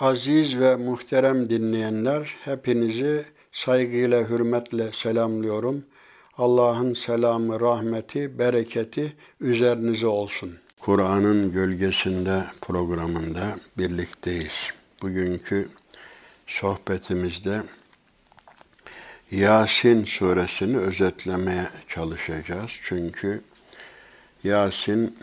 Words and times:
Aziz 0.00 0.58
ve 0.58 0.76
muhterem 0.76 1.50
dinleyenler, 1.50 2.36
hepinizi 2.44 3.24
saygıyla, 3.52 4.28
hürmetle 4.28 4.92
selamlıyorum. 4.92 5.84
Allah'ın 6.38 6.94
selamı, 6.94 7.60
rahmeti, 7.60 8.38
bereketi 8.38 9.16
üzerinize 9.40 10.06
olsun. 10.06 10.58
Kur'an'ın 10.80 11.52
gölgesinde 11.52 12.44
programında 12.60 13.56
birlikteyiz. 13.78 14.70
Bugünkü 15.02 15.68
sohbetimizde 16.46 17.62
Yasin 19.30 20.04
suresini 20.04 20.78
özetlemeye 20.78 21.68
çalışacağız. 21.88 22.70
Çünkü 22.82 23.42
Yasin 24.44 25.18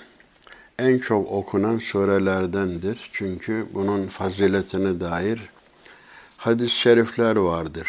en 0.79 0.99
çok 0.99 1.31
okunan 1.31 1.77
surelerdendir. 1.77 3.09
Çünkü 3.13 3.65
bunun 3.73 4.07
faziletine 4.07 4.99
dair 4.99 5.49
hadis-i 6.37 6.75
şerifler 6.75 7.35
vardır. 7.35 7.87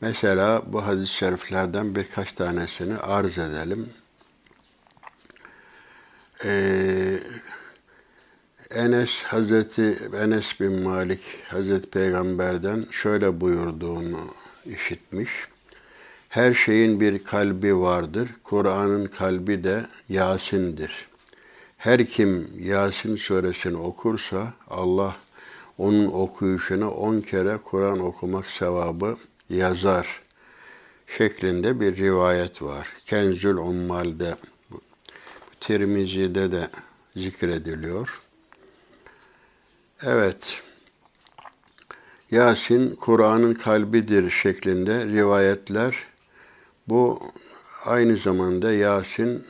Mesela 0.00 0.62
bu 0.66 0.86
hadis-i 0.86 1.14
şeriflerden 1.14 1.94
birkaç 1.94 2.32
tanesini 2.32 2.96
arz 2.96 3.38
edelim. 3.38 3.88
Ee, 6.44 7.20
Enes 8.70 9.10
Hazreti 9.22 9.98
Enes 10.22 10.60
bin 10.60 10.82
Malik 10.82 11.22
Hazreti 11.48 11.90
Peygamber'den 11.90 12.86
şöyle 12.90 13.40
buyurduğunu 13.40 14.34
işitmiş. 14.66 15.30
Her 16.28 16.54
şeyin 16.54 17.00
bir 17.00 17.24
kalbi 17.24 17.76
vardır. 17.76 18.28
Kur'an'ın 18.44 19.06
kalbi 19.06 19.64
de 19.64 19.86
Yasin'dir. 20.08 21.07
Her 21.78 22.06
kim 22.06 22.50
Yasin 22.58 23.16
suresini 23.16 23.76
okursa 23.76 24.52
Allah 24.70 25.16
onun 25.78 26.06
okuyuşuna 26.06 26.90
on 26.90 27.20
kere 27.20 27.58
Kur'an 27.64 27.98
okumak 27.98 28.50
sevabı 28.50 29.16
yazar 29.50 30.22
şeklinde 31.06 31.80
bir 31.80 31.96
rivayet 31.96 32.62
var. 32.62 32.88
Kenzül 33.06 33.56
Ummal'de, 33.56 34.36
Tirmizi'de 35.60 36.52
de 36.52 36.68
zikrediliyor. 37.16 38.22
Evet, 40.02 40.62
Yasin 42.30 42.94
Kur'an'ın 42.94 43.54
kalbidir 43.54 44.30
şeklinde 44.30 45.06
rivayetler. 45.06 45.96
Bu 46.88 47.32
aynı 47.84 48.16
zamanda 48.16 48.72
Yasin 48.72 49.44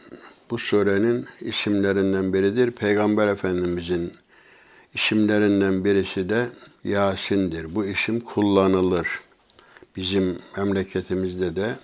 bu 0.51 0.59
surenin 0.59 1.27
isimlerinden 1.41 2.33
biridir. 2.33 2.71
Peygamber 2.71 3.29
Efendimizin 3.29 4.13
isimlerinden 4.95 5.85
birisi 5.85 6.29
de 6.29 6.49
Yasin'dir. 6.85 7.75
Bu 7.75 7.85
isim 7.85 8.21
kullanılır. 8.21 9.09
Bizim 9.97 10.39
memleketimizde 10.57 11.57
de 11.57 11.77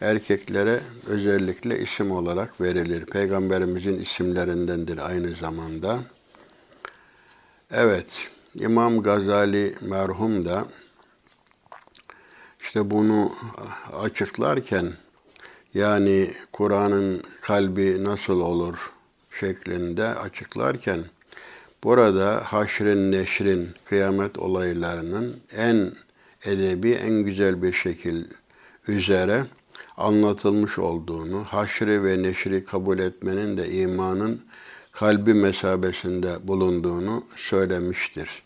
erkeklere 0.00 0.80
özellikle 1.06 1.78
isim 1.78 2.10
olarak 2.10 2.60
verilir. 2.60 3.06
Peygamberimizin 3.06 3.98
isimlerindendir 4.00 4.98
aynı 5.08 5.30
zamanda. 5.30 6.00
Evet, 7.70 8.28
İmam 8.54 9.02
Gazali 9.02 9.74
merhum 9.80 10.44
da 10.44 10.66
işte 12.60 12.90
bunu 12.90 13.32
açıklarken 14.02 14.92
yani 15.74 16.30
Kur'an'ın 16.52 17.22
kalbi 17.40 18.04
nasıl 18.04 18.40
olur 18.40 18.92
şeklinde 19.40 20.04
açıklarken 20.04 21.04
burada 21.84 22.42
haşrin 22.44 23.12
neşrin 23.12 23.68
kıyamet 23.84 24.38
olaylarının 24.38 25.36
en 25.52 25.92
edebi 26.44 26.92
en 26.92 27.12
güzel 27.12 27.62
bir 27.62 27.72
şekil 27.72 28.24
üzere 28.88 29.44
anlatılmış 29.96 30.78
olduğunu, 30.78 31.44
haşri 31.44 32.04
ve 32.04 32.22
neşri 32.22 32.64
kabul 32.64 32.98
etmenin 32.98 33.56
de 33.56 33.70
imanın 33.70 34.42
kalbi 34.92 35.34
mesabesinde 35.34 36.48
bulunduğunu 36.48 37.24
söylemiştir. 37.36 38.42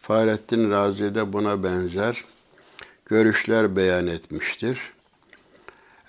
Fahrettin 0.00 0.70
Razi 0.70 1.14
de 1.14 1.32
buna 1.32 1.62
benzer 1.62 2.24
görüşler 3.06 3.76
beyan 3.76 4.06
etmiştir. 4.06 4.93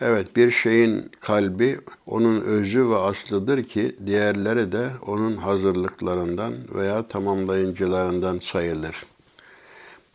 Evet 0.01 0.35
bir 0.35 0.51
şeyin 0.51 1.11
kalbi 1.22 1.79
onun 2.06 2.41
özü 2.41 2.89
ve 2.89 2.95
aslıdır 2.95 3.63
ki 3.63 3.95
diğerleri 4.06 4.72
de 4.72 4.89
onun 5.07 5.38
hazırlıklarından 5.38 6.53
veya 6.73 7.07
tamamlayıcılarından 7.07 8.39
sayılır. 8.39 9.05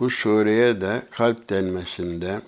Bu 0.00 0.10
sureye 0.10 0.80
de 0.80 1.02
kalp 1.10 1.50
denmesinde 1.50 2.40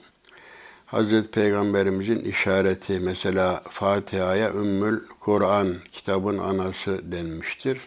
Hazreti 0.87 1.31
Peygamberimizin 1.31 2.19
işareti 2.19 3.01
mesela 3.01 3.63
Fatiha'ya 3.71 4.51
Ümmül 4.51 5.01
Kur'an 5.21 5.75
kitabın 5.91 6.39
anası 6.39 7.13
denmiştir. 7.13 7.81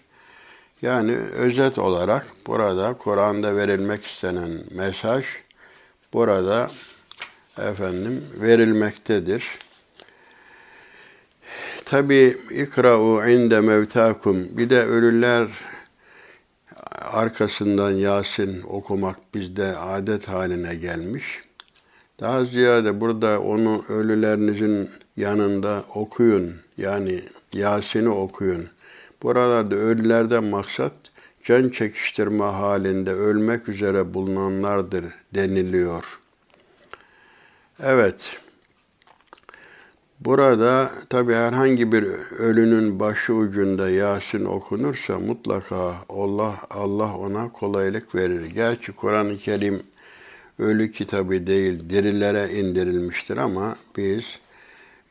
Yani 0.82 1.18
özet 1.18 1.78
olarak 1.78 2.28
burada 2.48 2.94
Kur'an'da 2.94 3.56
verilmek 3.56 4.06
istenen 4.06 4.52
mesaj 4.72 5.26
burada 6.14 6.70
efendim 7.58 8.24
verilmektedir. 8.42 9.44
Tabi 11.86 12.38
ikra'u 12.52 13.30
inde 13.30 13.62
mevtakum 13.62 14.58
bir 14.58 14.70
de 14.70 14.82
ölüler 14.82 15.48
arkasından 16.92 17.92
Yasin 17.92 18.62
okumak 18.62 19.18
bizde 19.34 19.78
adet 19.78 20.28
haline 20.28 20.76
gelmiş. 20.76 21.42
Daha 22.20 22.46
ziyade 22.46 23.02
burada 23.02 23.42
onu 23.42 23.86
ölülerinizin 23.90 24.90
yanında 25.18 25.84
okuyun. 25.96 26.54
Yani 26.78 27.22
Yasin'i 27.54 28.10
okuyun. 28.10 28.68
Buralarda 29.24 29.76
ölülerden 29.76 30.44
maksat 30.44 30.94
can 31.44 31.70
çekiştirme 31.70 32.44
halinde 32.44 33.12
ölmek 33.12 33.70
üzere 33.70 34.14
bulunanlardır 34.14 35.06
deniliyor. 35.34 36.20
Evet. 37.84 38.38
Burada 40.20 40.92
tabi 41.10 41.34
herhangi 41.34 41.92
bir 41.92 42.04
ölünün 42.38 43.00
başı 43.00 43.34
ucunda 43.34 43.90
Yasin 43.90 44.46
okunursa 44.46 45.20
mutlaka 45.20 45.96
Allah 46.10 46.60
Allah 46.70 47.18
ona 47.18 47.52
kolaylık 47.52 48.16
verir. 48.16 48.46
Gerçi 48.46 48.92
Kur'an-ı 48.92 49.38
Kerim 49.38 49.84
ölü 50.60 50.92
kitabı 50.92 51.48
değil 51.48 51.90
dirilere 51.90 52.50
indirilmiştir 52.50 53.38
ama 53.38 53.76
biz 53.98 54.24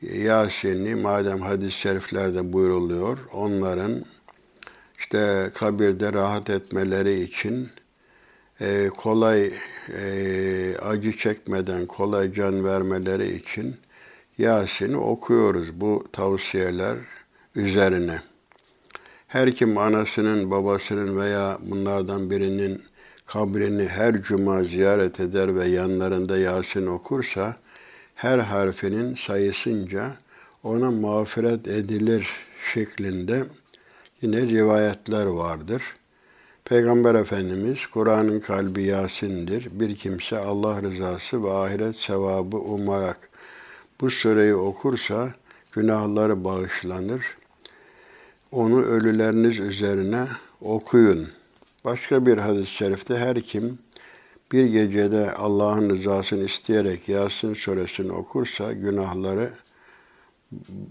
Yasin'i 0.03 0.95
madem 0.95 1.41
hadis-i 1.41 1.79
şeriflerde 1.79 2.53
buyruluyor 2.53 3.19
onların 3.33 4.05
işte 4.99 5.51
kabirde 5.55 6.13
rahat 6.13 6.51
etmeleri 6.51 7.21
için 7.21 7.69
e, 8.61 8.89
kolay 8.89 9.53
e, 9.99 10.77
acı 10.83 11.17
çekmeden 11.17 11.87
kolay 11.87 12.33
can 12.33 12.65
vermeleri 12.65 13.37
için 13.37 13.77
Yasin'i 14.39 14.97
okuyoruz 14.97 15.81
bu 15.81 16.05
tavsiyeler 16.13 16.97
üzerine. 17.57 18.21
Her 19.29 19.55
kim 19.55 19.79
anasının, 19.79 20.51
babasının 20.51 21.21
veya 21.21 21.59
bunlardan 21.61 22.31
birinin 22.31 22.83
kabrini 23.27 23.89
her 23.89 24.23
cuma 24.23 24.63
ziyaret 24.63 25.21
eder 25.21 25.57
ve 25.57 25.69
yanlarında 25.69 26.39
Yasin 26.39 26.87
okursa, 26.87 27.57
her 28.15 28.39
harfinin 28.39 29.15
sayısınca 29.15 30.13
ona 30.63 30.91
mağfiret 30.91 31.69
edilir 31.69 32.29
şeklinde 32.75 33.45
yine 34.23 34.43
rivayetler 34.43 35.27
vardır. 35.27 35.83
Peygamber 36.65 37.15
Efendimiz 37.15 37.87
Kur'an'ın 37.87 38.41
kalbi 38.41 38.83
Yasin'dir. 38.83 39.69
Bir 39.73 39.97
kimse 39.97 40.39
Allah 40.39 40.83
rızası 40.83 41.45
ve 41.45 41.53
ahiret 41.53 41.97
sevabı 41.97 42.57
umarak 42.57 43.31
bu 44.01 44.11
sureyi 44.11 44.55
okursa 44.55 45.35
günahları 45.73 46.45
bağışlanır. 46.45 47.37
Onu 48.53 48.83
ölüleriniz 48.83 49.59
üzerine 49.59 50.27
okuyun. 50.61 51.29
Başka 51.85 52.27
bir 52.27 52.39
hadis-i 52.39 52.73
şerifte 52.73 53.19
her 53.19 53.43
kim 53.43 53.79
bir 54.53 54.65
gecede 54.65 55.33
Allah'ın 55.33 55.91
rızasını 55.91 56.45
isteyerek 56.45 57.09
Yasin 57.09 57.55
suresini 57.55 58.13
okursa 58.13 58.73
günahları 58.73 59.51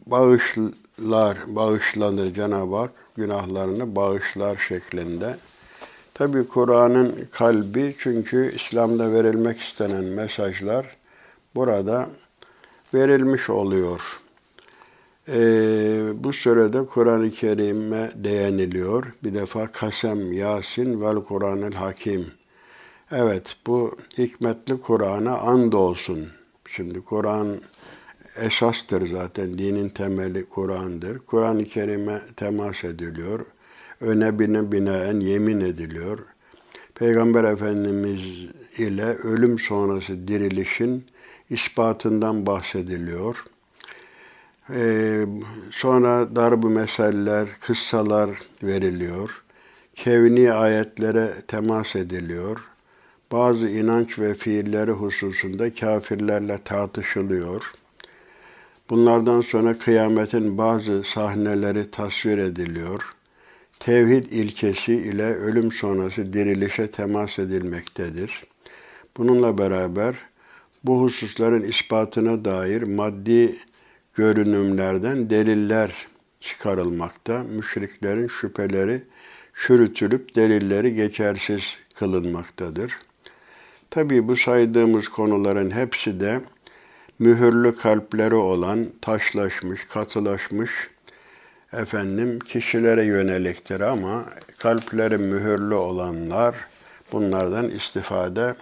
bağışlar, 0.05 1.37
bağışlanır 1.47 2.33
Cenab-ı 2.33 2.75
Hak 2.75 2.91
günahlarını 3.15 3.95
bağışlar 3.95 4.57
şeklinde. 4.67 5.37
Tabi 6.13 6.47
Kur'an'ın 6.47 7.27
kalbi 7.31 7.95
çünkü 7.99 8.55
İslam'da 8.55 9.11
verilmek 9.13 9.59
istenen 9.59 10.03
mesajlar 10.03 10.97
burada 11.55 12.09
verilmiş 12.93 13.49
oluyor. 13.49 14.19
Ee, 15.27 16.03
bu 16.15 16.33
sürede 16.33 16.85
Kur'an-ı 16.85 17.31
Kerim'e 17.31 18.11
değiniliyor. 18.15 19.05
Bir 19.23 19.33
defa 19.33 19.67
Kasem, 19.67 20.31
Yasin 20.31 21.01
vel 21.01 21.15
Kur'an-ı 21.15 21.75
Hakim. 21.75 22.27
Evet, 23.11 23.57
bu 23.67 23.97
hikmetli 24.17 24.81
Kur'an'a 24.81 25.37
and 25.37 25.73
olsun. 25.73 26.27
Şimdi 26.69 27.01
Kur'an 27.01 27.61
esastır 28.35 29.09
zaten, 29.11 29.57
dinin 29.57 29.89
temeli 29.89 30.45
Kur'an'dır. 30.45 31.19
Kur'an-ı 31.19 31.65
Kerim'e 31.65 32.21
temas 32.35 32.83
ediliyor. 32.83 33.45
Öne 34.03 34.39
bine 34.39 34.71
binaen 34.71 35.19
yemin 35.19 35.61
ediliyor. 35.61 36.19
Peygamber 36.95 37.43
Efendimiz 37.43 38.21
ile 38.77 39.05
ölüm 39.05 39.59
sonrası 39.59 40.27
dirilişin 40.27 41.05
ispatından 41.49 42.45
bahsediliyor. 42.45 43.43
Ee, 44.69 45.25
sonra 45.71 46.35
darb-ı 46.35 46.69
meseleler, 46.69 47.47
kıssalar 47.61 48.29
veriliyor. 48.63 49.43
Kevni 49.95 50.53
ayetlere 50.53 51.33
temas 51.47 51.95
ediliyor. 51.95 52.57
Bazı 53.31 53.69
inanç 53.69 54.19
ve 54.19 54.33
fiilleri 54.33 54.91
hususunda 54.91 55.73
kafirlerle 55.73 56.59
tartışılıyor. 56.65 57.73
Bunlardan 58.89 59.41
sonra 59.41 59.77
kıyametin 59.77 60.57
bazı 60.57 61.03
sahneleri 61.03 61.91
tasvir 61.91 62.37
ediliyor. 62.37 63.12
Tevhid 63.85 64.25
ilkesi 64.31 64.93
ile 64.93 65.25
ölüm 65.25 65.71
sonrası 65.71 66.33
dirilişe 66.33 66.91
temas 66.91 67.39
edilmektedir. 67.39 68.43
Bununla 69.17 69.57
beraber 69.57 70.15
bu 70.83 71.01
hususların 71.01 71.63
ispatına 71.63 72.45
dair 72.45 72.81
maddi 72.81 73.55
görünümlerden 74.13 75.29
deliller 75.29 76.07
çıkarılmakta. 76.39 77.43
Müşriklerin 77.43 78.27
şüpheleri 78.27 79.03
çürütülüp 79.53 80.35
delilleri 80.35 80.95
geçersiz 80.95 81.63
kılınmaktadır. 81.95 82.93
Tabi 83.89 84.27
bu 84.27 84.35
saydığımız 84.35 85.07
konuların 85.07 85.71
hepsi 85.71 86.19
de 86.19 86.41
mühürlü 87.19 87.75
kalpleri 87.75 88.35
olan, 88.35 88.87
taşlaşmış, 89.01 89.87
katılaşmış 89.87 90.71
efendim 91.73 92.39
kişilere 92.39 93.03
yöneliktir 93.03 93.81
ama 93.81 94.25
kalpleri 94.57 95.17
mühürlü 95.17 95.75
olanlar 95.75 96.55
bunlardan 97.11 97.69
istifade 97.69 98.55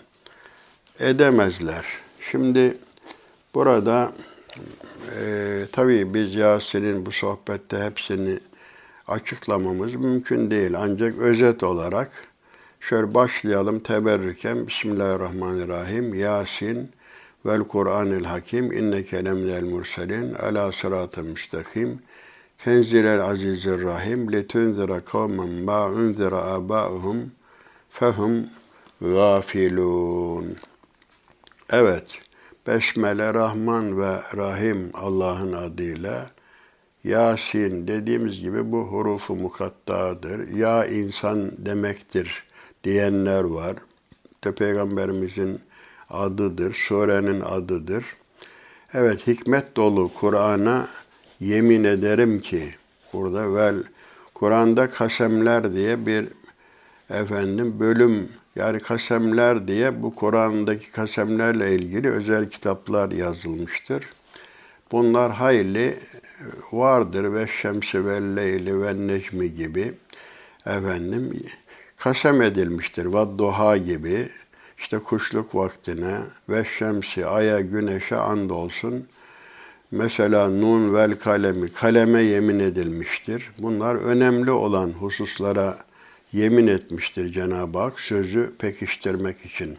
edemezler. 1.00 1.86
Şimdi 2.32 2.78
burada 3.54 4.12
e, 5.20 5.66
tabii 5.72 6.14
biz 6.14 6.36
Yasin'in 6.36 7.06
bu 7.06 7.12
sohbette 7.12 7.78
hepsini 7.78 8.40
açıklamamız 9.08 9.94
mümkün 9.94 10.52
değil. 10.52 10.72
Ancak 10.78 11.18
özet 11.18 11.64
olarak 11.64 12.12
şöyle 12.80 13.14
başlayalım 13.14 13.80
teberrüken 13.80 14.68
Bismillahirrahmanirrahim. 14.68 16.14
Yasin 16.14 16.92
vel 17.46 17.64
Kur'anil 17.64 18.24
Hakim 18.24 18.72
inneke 18.72 19.26
lemnel 19.26 19.64
murselin 19.64 20.34
ala 20.34 20.72
sıratı 20.72 21.24
müstakim 21.24 22.00
tenzilel 22.64 23.22
azizir 23.22 23.84
rahim 23.84 24.32
letunzira 24.32 25.00
kavmen 25.00 25.50
ma 25.50 25.90
unzira 25.90 26.42
abauhum 26.44 27.32
fehum 27.90 28.48
gafilun. 29.02 30.58
Evet, 31.70 32.20
Besmele 32.68 33.34
Rahman 33.34 34.02
ve 34.02 34.22
Rahim 34.38 34.92
Allah'ın 34.94 35.54
adıyla 35.54 36.32
Yasin 37.04 37.88
dediğimiz 37.88 38.40
gibi 38.40 38.72
bu 38.72 38.82
hurufu 38.82 39.36
mukattadır. 39.36 40.48
Ya 40.48 40.86
insan 40.86 41.66
demektir 41.66 42.44
diyenler 42.84 43.44
var. 43.44 43.76
De 44.44 44.56
Peygamberimizin 44.56 45.60
adıdır, 46.10 46.74
surenin 46.74 47.42
adıdır. 47.42 48.06
Evet 48.94 49.28
hikmet 49.28 49.76
dolu 49.76 50.12
Kur'an'a 50.14 50.88
yemin 51.42 51.84
ederim 51.84 52.42
ki 52.42 52.76
burada 53.14 53.56
vel 53.56 53.84
Kur'an'da 54.34 54.90
kasemler 54.90 55.74
diye 55.74 56.06
bir 56.06 56.28
efendim 57.10 57.80
bölüm 57.80 58.30
yani 58.56 58.80
kasemler 58.80 59.68
diye 59.68 60.04
bu 60.04 60.16
Kur'an'daki 60.16 60.92
kasemlerle 60.92 61.76
ilgili 61.76 62.10
özel 62.10 62.50
kitaplar 62.50 63.12
yazılmıştır. 63.12 64.06
Bunlar 64.92 65.32
hayli 65.32 66.00
vardır 66.72 67.34
ve 67.34 67.48
şemsi 67.62 68.06
ve 68.06 68.36
leyli 68.36 68.82
ve 68.82 69.08
necmi 69.08 69.54
gibi 69.54 69.94
efendim 70.66 71.44
kasem 71.98 72.42
edilmiştir. 72.42 73.06
Ve 73.06 73.38
duha 73.38 73.78
gibi 73.78 74.30
işte 74.78 75.00
kuşluk 75.00 75.56
vaktine 75.56 76.18
ve 76.50 76.66
şemsi, 76.80 77.26
aya, 77.26 77.60
güneşe 77.60 78.16
and 78.16 78.50
olsun. 78.50 79.08
Mesela 79.92 80.50
nun 80.50 80.94
vel 80.94 81.20
kalemi, 81.20 81.74
kaleme 81.74 82.22
yemin 82.22 82.60
edilmiştir. 82.60 83.52
Bunlar 83.60 83.96
önemli 83.96 84.52
olan 84.52 84.90
hususlara 84.90 85.78
yemin 86.32 86.68
etmiştir 86.68 87.34
Cenab-ı 87.34 87.78
Hak 87.78 88.00
sözü 88.00 88.54
pekiştirmek 88.60 89.46
için. 89.46 89.78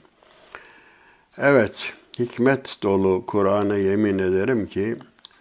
Evet, 1.38 1.92
hikmet 2.18 2.76
dolu 2.82 3.24
Kur'an'a 3.26 3.76
yemin 3.76 4.18
ederim 4.18 4.66
ki 4.66 4.96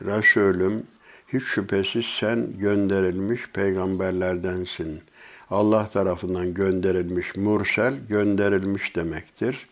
Resulüm 0.06 0.84
hiç 1.28 1.44
şüphesiz 1.44 2.06
sen 2.20 2.60
gönderilmiş 2.60 3.42
peygamberlerdensin. 3.54 5.02
Allah 5.50 5.90
tarafından 5.90 6.54
gönderilmiş, 6.54 7.36
mursel 7.36 7.94
gönderilmiş 8.10 8.96
demektir. 8.96 9.68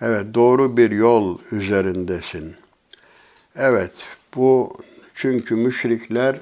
Evet, 0.00 0.34
doğru 0.34 0.76
bir 0.76 0.90
yol 0.90 1.38
üzerindesin. 1.52 2.56
Evet, 3.58 4.04
bu 4.36 4.76
çünkü 5.14 5.54
müşrikler 5.54 6.36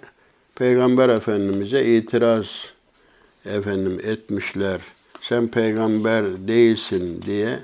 Peygamber 0.55 1.09
Efendimiz'e 1.09 1.85
itiraz 1.85 2.47
efendim 3.47 3.99
etmişler. 4.05 4.81
Sen 5.21 5.49
peygamber 5.49 6.25
değilsin 6.49 7.23
diye 7.23 7.59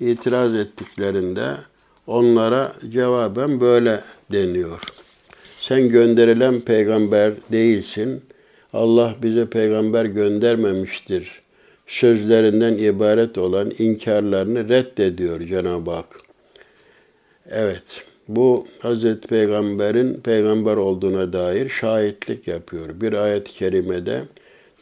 itiraz 0.00 0.54
ettiklerinde 0.54 1.56
onlara 2.06 2.72
cevaben 2.90 3.60
böyle 3.60 4.00
deniyor. 4.32 4.80
Sen 5.60 5.88
gönderilen 5.88 6.60
peygamber 6.60 7.32
değilsin. 7.52 8.24
Allah 8.72 9.14
bize 9.22 9.46
peygamber 9.46 10.04
göndermemiştir. 10.04 11.40
Sözlerinden 11.86 12.76
ibaret 12.76 13.38
olan 13.38 13.72
inkarlarını 13.78 14.68
reddediyor 14.68 15.40
Cenab-ı 15.40 15.90
Hak. 15.90 16.20
Evet, 17.50 18.06
bu 18.28 18.66
Hazreti 18.78 19.28
Peygamber'in 19.28 20.14
peygamber 20.14 20.76
olduğuna 20.76 21.32
dair 21.32 21.68
şahitlik 21.68 22.48
yapıyor. 22.48 23.00
Bir 23.00 23.12
ayet-i 23.12 23.52
kerimede 23.52 24.24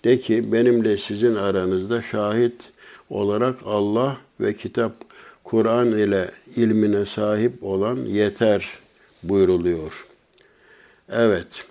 de 0.05 0.19
ki 0.19 0.53
benimle 0.53 0.99
sizin 0.99 1.35
aranızda 1.35 2.03
şahit 2.03 2.73
olarak 3.11 3.57
Allah 3.65 4.17
ve 4.41 4.55
kitap 4.55 4.93
Kur'an 5.45 5.93
ile 5.93 6.31
ilmine 6.57 7.07
sahip 7.07 7.53
olan 7.63 7.97
yeter 7.97 8.69
buyruluyor. 9.23 10.07
Evet. 11.09 11.65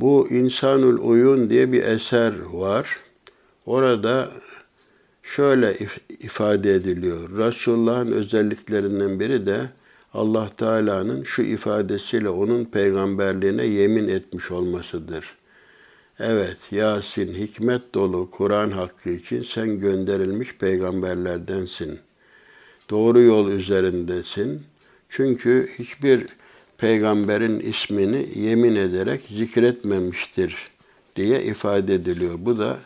Bu 0.00 0.28
İnsanul 0.30 0.98
Uyun 1.08 1.50
diye 1.50 1.72
bir 1.72 1.82
eser 1.82 2.32
var. 2.52 2.96
Orada 3.66 4.30
şöyle 5.22 5.76
ifade 6.20 6.74
ediliyor. 6.74 7.38
Resulullah'ın 7.38 8.12
özelliklerinden 8.12 9.20
biri 9.20 9.46
de 9.46 9.68
Allah 10.14 10.50
Teala'nın 10.56 11.22
şu 11.22 11.42
ifadesiyle 11.42 12.28
onun 12.28 12.64
peygamberliğine 12.64 13.64
yemin 13.64 14.08
etmiş 14.08 14.50
olmasıdır. 14.50 15.36
Evet, 16.18 16.68
Yasin 16.70 17.34
hikmet 17.34 17.94
dolu 17.94 18.30
Kur'an 18.30 18.70
hakkı 18.70 19.10
için 19.10 19.42
sen 19.42 19.80
gönderilmiş 19.80 20.56
peygamberlerdensin. 20.56 21.98
Doğru 22.90 23.20
yol 23.20 23.50
üzerindesin. 23.50 24.62
Çünkü 25.08 25.68
hiçbir 25.78 26.26
peygamberin 26.78 27.60
ismini 27.60 28.28
yemin 28.34 28.76
ederek 28.76 29.20
zikretmemiştir 29.28 30.70
diye 31.16 31.42
ifade 31.42 31.94
ediliyor. 31.94 32.34
Bu 32.38 32.58
da 32.58 32.78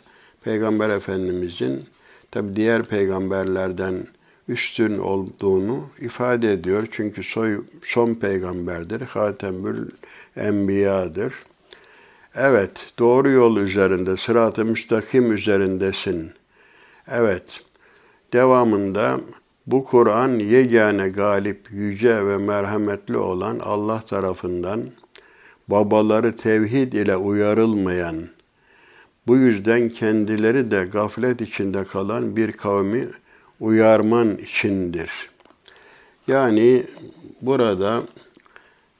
Peygamber 0.43 0.89
Efendimizin 0.89 1.83
tabi 2.31 2.55
diğer 2.55 2.83
peygamberlerden 2.83 4.07
üstün 4.47 4.97
olduğunu 4.97 5.89
ifade 5.99 6.51
ediyor. 6.51 6.87
Çünkü 6.91 7.23
soy, 7.23 7.61
son 7.83 8.13
peygamberdir. 8.13 9.01
Hatemül 9.01 9.89
Enbiya'dır. 10.35 11.33
Evet, 12.35 12.93
doğru 12.99 13.29
yol 13.29 13.57
üzerinde, 13.57 14.17
sırat-ı 14.17 14.65
müstakim 14.65 15.33
üzerindesin. 15.33 16.31
Evet, 17.07 17.61
devamında 18.33 19.19
bu 19.67 19.85
Kur'an 19.85 20.39
yegane 20.39 21.09
galip, 21.09 21.67
yüce 21.71 22.25
ve 22.25 22.37
merhametli 22.37 23.17
olan 23.17 23.59
Allah 23.59 24.01
tarafından 24.01 24.81
babaları 25.67 26.37
tevhid 26.37 26.93
ile 26.93 27.17
uyarılmayan, 27.17 28.29
bu 29.27 29.37
yüzden 29.37 29.89
kendileri 29.89 30.71
de 30.71 30.85
gaflet 30.85 31.41
içinde 31.41 31.83
kalan 31.83 32.35
bir 32.35 32.51
kavmi 32.51 33.07
uyarman 33.59 34.37
içindir. 34.37 35.11
Yani 36.27 36.83
burada 37.41 38.03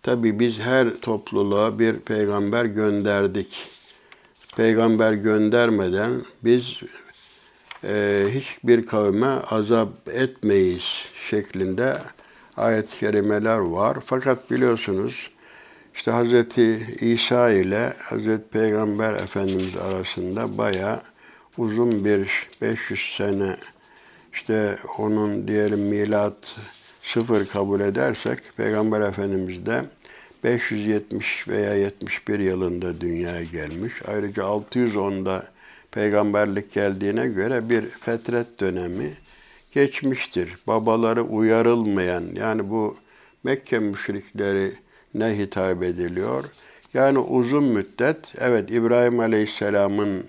tabi 0.03 0.39
biz 0.39 0.59
her 0.59 0.97
topluluğa 0.97 1.79
bir 1.79 1.99
peygamber 1.99 2.65
gönderdik. 2.65 3.69
Peygamber 4.55 5.13
göndermeden 5.13 6.21
biz 6.43 6.79
e, 7.83 8.25
hiçbir 8.29 8.85
kavme 8.85 9.27
azap 9.27 9.89
etmeyiz 10.07 10.83
şeklinde 11.29 11.97
ayet-i 12.57 12.99
kerimeler 12.99 13.57
var. 13.57 13.97
Fakat 14.05 14.51
biliyorsunuz 14.51 15.29
işte 15.95 16.11
Hz. 16.11 16.57
İsa 17.01 17.49
ile 17.49 17.93
Hz. 18.09 18.39
Peygamber 18.51 19.13
Efendimiz 19.13 19.77
arasında 19.77 20.57
baya 20.57 21.01
uzun 21.57 22.05
bir 22.05 22.49
500 22.61 23.15
sene 23.17 23.57
işte 24.33 24.77
onun 24.97 25.47
diyelim 25.47 25.79
milat 25.79 26.55
sıfır 27.01 27.47
kabul 27.47 27.79
edersek 27.79 28.39
Peygamber 28.57 29.01
Efendimiz 29.01 29.65
de 29.65 29.83
570 30.43 31.47
veya 31.47 31.73
71 31.73 32.39
yılında 32.39 33.01
dünyaya 33.01 33.43
gelmiş. 33.43 33.93
Ayrıca 34.07 34.43
610'da 34.43 35.47
peygamberlik 35.91 36.73
geldiğine 36.73 37.27
göre 37.27 37.69
bir 37.69 37.89
fetret 37.89 38.59
dönemi 38.59 39.13
geçmiştir. 39.71 40.57
Babaları 40.67 41.23
uyarılmayan 41.23 42.23
yani 42.33 42.69
bu 42.69 42.97
Mekke 43.43 43.79
müşrikleri 43.79 44.73
ne 45.13 45.37
hitap 45.37 45.83
ediliyor? 45.83 46.43
Yani 46.93 47.19
uzun 47.19 47.63
müddet 47.63 48.33
evet 48.39 48.71
İbrahim 48.71 49.19
Aleyhisselam'ın 49.19 50.25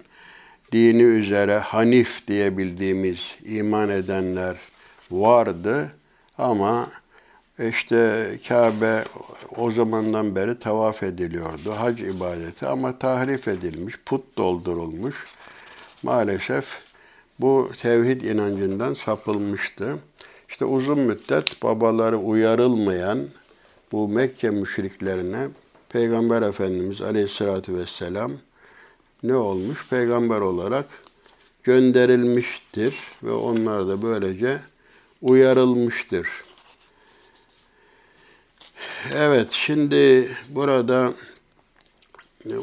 dini 0.75 1.03
üzere 1.03 1.59
Hanif 1.59 2.29
diye 2.29 2.59
bildiğimiz 2.59 3.19
iman 3.45 3.89
edenler 3.89 4.57
vardı 5.11 5.91
ama 6.39 6.91
işte 7.59 8.31
Kabe 8.49 9.05
o 9.57 9.71
zamandan 9.71 10.37
beri 10.37 10.59
tavaf 10.59 11.03
ediliyordu. 11.03 11.73
Hac 11.73 12.01
ibadeti 12.01 12.67
ama 12.67 12.99
tahrif 12.99 13.49
edilmiş, 13.49 13.95
put 14.07 14.37
doldurulmuş. 14.37 15.27
Maalesef 16.03 16.65
bu 17.41 17.71
tevhid 17.79 18.21
inancından 18.21 18.95
sapılmıştı. 18.95 19.99
İşte 20.49 20.65
uzun 20.65 20.99
müddet 20.99 21.63
babaları 21.63 22.17
uyarılmayan 22.17 23.19
bu 23.93 24.09
Mekke 24.09 24.51
müşriklerine 24.51 25.49
Peygamber 25.89 26.43
Efendimiz 26.43 27.01
Aleyhisselatü 27.01 27.77
Vesselam 27.77 28.33
ne 29.25 29.35
olmuş? 29.37 29.89
Peygamber 29.91 30.41
olarak 30.41 30.87
gönderilmiştir 31.63 32.95
ve 33.23 33.33
onlar 33.33 33.89
da 33.89 34.03
böylece 34.03 34.61
uyarılmıştır. 35.23 36.29
Evet, 39.15 39.51
şimdi 39.51 40.31
burada 40.49 41.15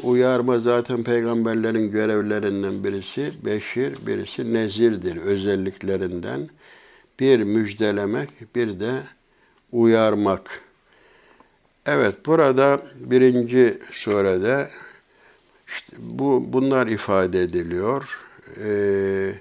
uyarma 0.03 0.59
zaten 0.59 1.03
peygamberlerin 1.03 1.91
görevlerinden 1.91 2.83
birisi 2.83 3.33
beşir, 3.45 3.93
birisi 4.07 4.53
nezirdir 4.53 5.17
özelliklerinden. 5.17 6.49
Bir 7.19 7.39
müjdelemek, 7.39 8.55
bir 8.55 8.79
de 8.79 8.91
uyarmak. 9.71 10.61
Evet, 11.85 12.25
burada 12.25 12.81
birinci 12.95 13.79
surede 13.91 14.69
işte 15.73 15.95
bu 15.99 16.53
bunlar 16.53 16.87
ifade 16.87 17.41
ediliyor. 17.41 18.17
Ee, 18.63 19.33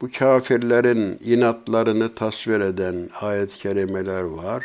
bu 0.00 0.08
kafirlerin 0.18 1.18
inatlarını 1.24 2.14
tasvir 2.14 2.60
eden 2.60 3.10
ayet-i 3.20 3.56
kerimeler 3.56 4.22
var. 4.22 4.64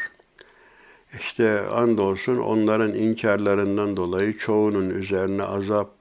İşte 1.19 1.61
andolsun 1.61 2.37
onların 2.37 2.93
inkarlarından 2.93 3.97
dolayı 3.97 4.37
çoğunun 4.37 4.89
üzerine 4.89 5.43
azap 5.43 5.91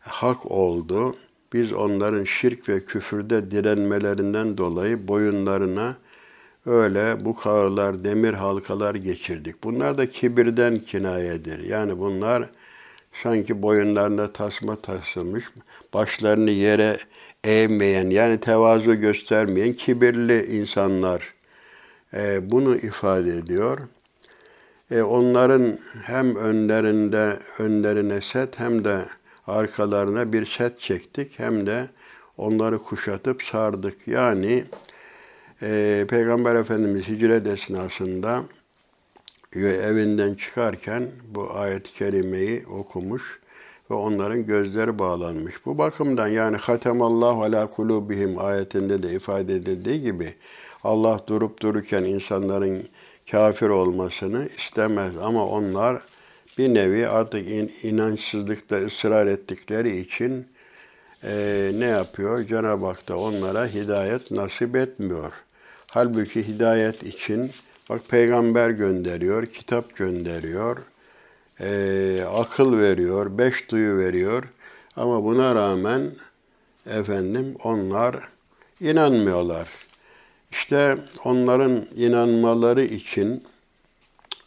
hak 0.00 0.50
oldu. 0.50 1.16
Biz 1.52 1.72
onların 1.72 2.24
şirk 2.24 2.68
ve 2.68 2.84
küfürde 2.84 3.50
direnmelerinden 3.50 4.58
dolayı 4.58 5.08
boyunlarına 5.08 5.96
öyle 6.66 7.24
bu 7.24 7.36
kağılar, 7.36 8.04
demir 8.04 8.34
halkalar 8.34 8.94
geçirdik. 8.94 9.64
Bunlar 9.64 9.98
da 9.98 10.06
kibirden 10.06 10.78
kinayedir. 10.78 11.58
Yani 11.58 11.98
bunlar 11.98 12.50
sanki 13.22 13.62
boyunlarında 13.62 14.32
tasma 14.32 14.76
tasılmış, 14.76 15.44
başlarını 15.94 16.50
yere 16.50 16.96
eğmeyen, 17.44 18.10
yani 18.10 18.40
tevazu 18.40 18.94
göstermeyen 18.94 19.72
kibirli 19.72 20.46
insanlar 20.46 21.34
e, 22.14 22.50
bunu 22.50 22.76
ifade 22.76 23.36
ediyor. 23.36 23.78
E, 24.90 25.02
onların 25.02 25.78
hem 26.02 26.36
önlerinde 26.36 27.38
önlerine 27.58 28.20
set 28.20 28.58
hem 28.58 28.84
de 28.84 28.98
arkalarına 29.46 30.32
bir 30.32 30.46
set 30.46 30.80
çektik 30.80 31.38
hem 31.38 31.66
de 31.66 31.88
onları 32.36 32.78
kuşatıp 32.78 33.42
sardık. 33.42 34.08
Yani 34.08 34.64
e, 35.62 36.04
Peygamber 36.08 36.54
Efendimiz 36.54 37.08
hicret 37.08 37.46
esnasında 37.46 38.42
evinden 39.64 40.34
çıkarken 40.34 41.10
bu 41.34 41.50
ayet-i 41.50 41.92
kerimeyi 41.92 42.66
okumuş 42.66 43.40
ve 43.90 43.94
onların 43.94 44.46
gözleri 44.46 44.98
bağlanmış. 44.98 45.54
Bu 45.66 45.78
bakımdan 45.78 46.28
yani 46.28 46.56
hatemallahu 46.56 47.42
ala 47.42 47.66
kulubihim 47.66 48.38
ayetinde 48.38 49.02
de 49.02 49.12
ifade 49.12 49.54
edildiği 49.54 50.02
gibi 50.02 50.34
Allah 50.84 51.20
durup 51.26 51.60
dururken 51.62 52.02
insanların 52.02 52.88
kafir 53.30 53.68
olmasını 53.68 54.48
istemez 54.58 55.12
ama 55.22 55.46
onlar 55.46 56.00
bir 56.58 56.74
nevi 56.74 57.08
artık 57.08 57.50
in, 57.50 57.72
inançsızlıkta 57.82 58.76
ısrar 58.76 59.26
ettikleri 59.26 59.96
için 59.96 60.46
e, 61.24 61.70
ne 61.74 61.86
yapıyor? 61.86 62.46
Cenab-ı 62.46 62.86
Hak 62.86 63.08
da 63.08 63.18
onlara 63.18 63.66
hidayet 63.66 64.30
nasip 64.30 64.76
etmiyor. 64.76 65.32
Halbuki 65.92 66.48
hidayet 66.48 67.02
için 67.02 67.50
bak 67.90 68.08
peygamber 68.08 68.70
gönderiyor, 68.70 69.46
kitap 69.46 69.96
gönderiyor, 69.96 70.76
e, 71.60 72.20
akıl 72.32 72.78
veriyor, 72.78 73.38
beş 73.38 73.70
duyu 73.70 73.98
veriyor. 73.98 74.44
Ama 74.96 75.24
buna 75.24 75.54
rağmen 75.54 76.10
efendim 76.86 77.56
onlar 77.64 78.28
inanmıyorlar. 78.80 79.68
İşte 80.52 80.98
onların 81.24 81.86
inanmaları 81.96 82.84
için 82.84 83.44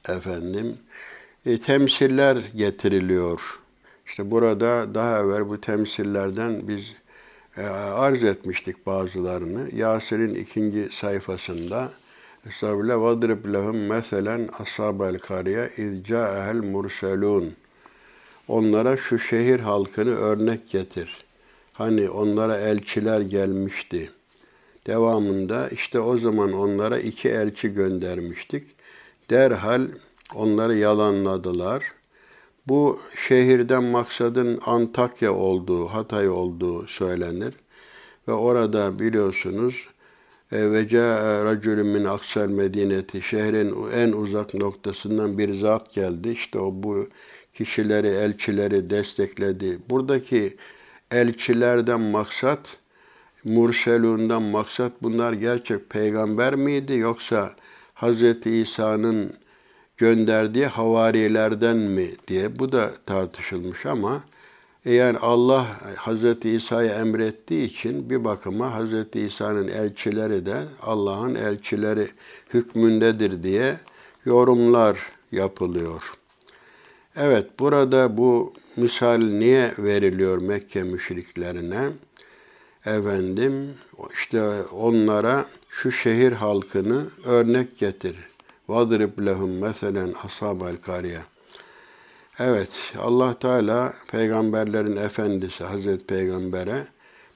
efendim 0.10 0.77
e, 1.46 1.58
temsiller 1.58 2.36
getiriliyor. 2.55 3.60
İşte 4.05 4.31
burada 4.31 4.96
daha 4.96 5.19
evvel 5.19 5.50
bu 5.50 5.62
temsillerden 5.62 6.67
biz 6.67 6.81
e, 7.58 7.62
arz 7.63 8.24
etmiştik 8.24 8.86
bazılarını. 8.86 9.75
Yasir'in 9.75 10.36
ikinci 10.36 10.89
sayfasında 10.91 11.91
Estağfirullah 12.48 13.01
vadrib 13.01 13.53
lehum 13.53 13.77
meselen 13.88 14.50
ashabel 14.60 15.19
kariye 15.19 15.69
iz 15.77 16.03
ca'ehel 16.03 16.55
murselun. 16.55 17.53
Onlara 18.48 18.98
şu 18.98 19.19
şehir 19.19 19.60
halkını 19.60 20.15
örnek 20.15 20.69
getir. 20.69 21.25
Hani 21.74 22.10
onlara 22.10 22.58
elçiler 22.58 23.22
gelmişti. 23.22 24.12
Devamında 24.88 25.69
işte 25.69 26.00
o 26.00 26.17
zaman 26.17 26.53
onlara 26.53 27.00
iki 27.00 27.29
elçi 27.29 27.74
göndermiştik. 27.74 28.67
Derhal 29.29 29.88
onları 30.36 30.75
yalanladılar. 30.75 31.84
Bu 32.67 33.00
şehirden 33.27 33.84
maksadın 33.84 34.60
Antakya 34.65 35.34
olduğu, 35.34 35.88
Hatay 35.88 36.29
olduğu 36.29 36.88
söylenir. 36.88 37.53
Ve 38.27 38.31
orada 38.31 39.00
biliyorsunuz 39.00 39.88
ve 40.51 40.88
ca'a 40.88 41.46
raculun 41.46 41.88
min 41.88 42.06
aksal 42.06 42.50
medineti 42.50 43.22
şehrin 43.22 43.91
en 43.91 44.12
uzak 44.12 44.53
noktasından 44.53 45.38
bir 45.38 45.53
zat 45.53 45.94
geldi. 45.94 46.29
İşte 46.29 46.60
o 46.60 46.72
bu 46.74 47.08
kişileri, 47.53 48.08
elçileri 48.08 48.89
destekledi. 48.89 49.79
Buradaki 49.89 50.58
elçilerden 51.12 52.01
maksat 52.01 52.77
Murselundan 53.44 54.44
maksat 54.44 54.91
bunlar 55.01 55.34
gerçek 55.34 55.89
peygamber 55.89 56.56
miydi 56.56 56.94
yoksa 56.94 57.56
Hz. 57.96 58.46
İsa'nın 58.46 59.34
gönderdiği 59.98 60.65
havarilerden 60.65 61.77
mi 61.77 62.12
diye 62.27 62.60
bu 62.60 62.72
da 62.72 62.94
tartışılmış 63.06 63.86
ama 63.86 64.15
e 64.15 64.29
e, 64.89 64.93
yani 64.93 65.17
Allah 65.17 65.67
Hazreti 65.96 66.50
İsa'ya 66.50 66.96
emrettiği 66.96 67.69
için 67.69 68.10
bir 68.10 68.24
bakıma 68.24 68.74
Hazreti 68.74 69.22
İsa'nın 69.22 69.67
elçileri 69.67 70.46
de 70.46 70.63
Allah'ın 70.81 71.36
elçileri 71.36 72.08
hükmündedir 72.53 73.43
diye 73.43 73.77
yorumlar 74.25 74.98
yapılıyor. 75.31 76.13
Evet 77.15 77.60
burada 77.60 78.17
bu 78.17 78.53
misal 78.75 79.17
niye 79.17 79.74
veriliyor 79.77 80.41
Mekke 80.41 80.84
müşriklerine? 80.84 81.89
Efendim 82.86 83.74
işte 84.13 84.63
onlara 84.63 85.46
şu 85.69 85.91
şehir 85.91 86.31
halkını 86.31 87.05
örnek 87.25 87.77
getir. 87.77 88.15
Vadrib 88.67 89.25
lehum 89.25 89.60
meselen 89.60 90.13
ashabel 90.24 90.77
kariye. 90.77 91.19
Evet, 92.41 92.79
Allah 92.98 93.39
Teala 93.39 93.93
peygamberlerin 94.12 94.96
efendisi 94.96 95.63
Hazreti 95.63 96.05
Peygamber'e 96.05 96.88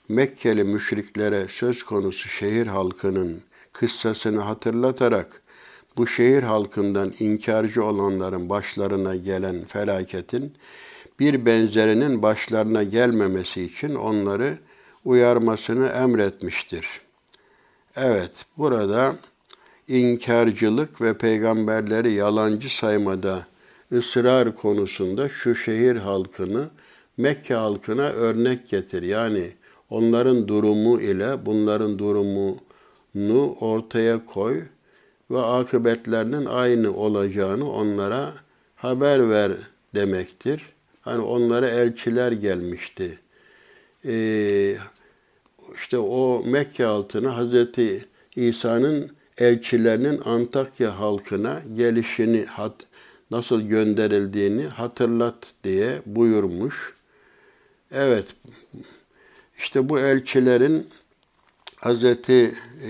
Mekkeli 0.09 0.63
müşriklere 0.63 1.47
söz 1.49 1.83
konusu 1.83 2.29
şehir 2.29 2.67
halkının 2.67 3.41
kıssasını 3.73 4.41
hatırlatarak 4.41 5.41
bu 5.97 6.07
şehir 6.07 6.43
halkından 6.43 7.13
inkarcı 7.19 7.83
olanların 7.83 8.49
başlarına 8.49 9.15
gelen 9.15 9.65
felaketin 9.65 10.53
bir 11.19 11.45
benzerinin 11.45 12.21
başlarına 12.21 12.83
gelmemesi 12.83 13.63
için 13.63 13.95
onları 13.95 14.57
uyarmasını 15.05 15.87
emretmiştir. 15.87 16.87
Evet, 17.95 18.45
burada 18.57 19.15
inkarcılık 19.87 21.01
ve 21.01 21.17
peygamberleri 21.17 22.11
yalancı 22.11 22.77
saymada 22.77 23.52
ısrar 23.93 24.55
konusunda 24.55 25.29
şu 25.29 25.55
şehir 25.55 25.95
halkını 25.95 26.69
Mekke 27.17 27.53
halkına 27.53 28.09
örnek 28.09 28.69
getir. 28.69 29.03
Yani 29.03 29.51
onların 29.89 30.47
durumu 30.47 31.01
ile 31.01 31.45
bunların 31.45 31.99
durumunu 31.99 33.55
ortaya 33.59 34.25
koy 34.25 34.61
ve 35.31 35.39
akıbetlerinin 35.39 36.45
aynı 36.45 36.95
olacağını 36.95 37.71
onlara 37.71 38.33
haber 38.75 39.29
ver 39.29 39.51
demektir. 39.95 40.61
Hani 41.01 41.21
onlara 41.21 41.67
elçiler 41.67 42.31
gelmişti. 42.31 43.19
Ee, 44.05 44.77
işte 45.75 45.97
o 45.97 46.43
Mekke 46.45 46.85
altına 46.85 47.37
Hazreti 47.37 48.05
İsa'nın 48.35 49.11
elçilerinin 49.37 50.21
Antakya 50.25 50.99
halkına 50.99 51.61
gelişini 51.75 52.45
hat, 52.45 52.75
nasıl 53.31 53.61
gönderildiğini 53.61 54.65
hatırlat 54.65 55.53
diye 55.63 56.01
buyurmuş. 56.05 56.93
Evet, 57.91 58.35
işte 59.57 59.89
bu 59.89 59.99
elçilerin 59.99 60.89
Hz. 61.81 62.03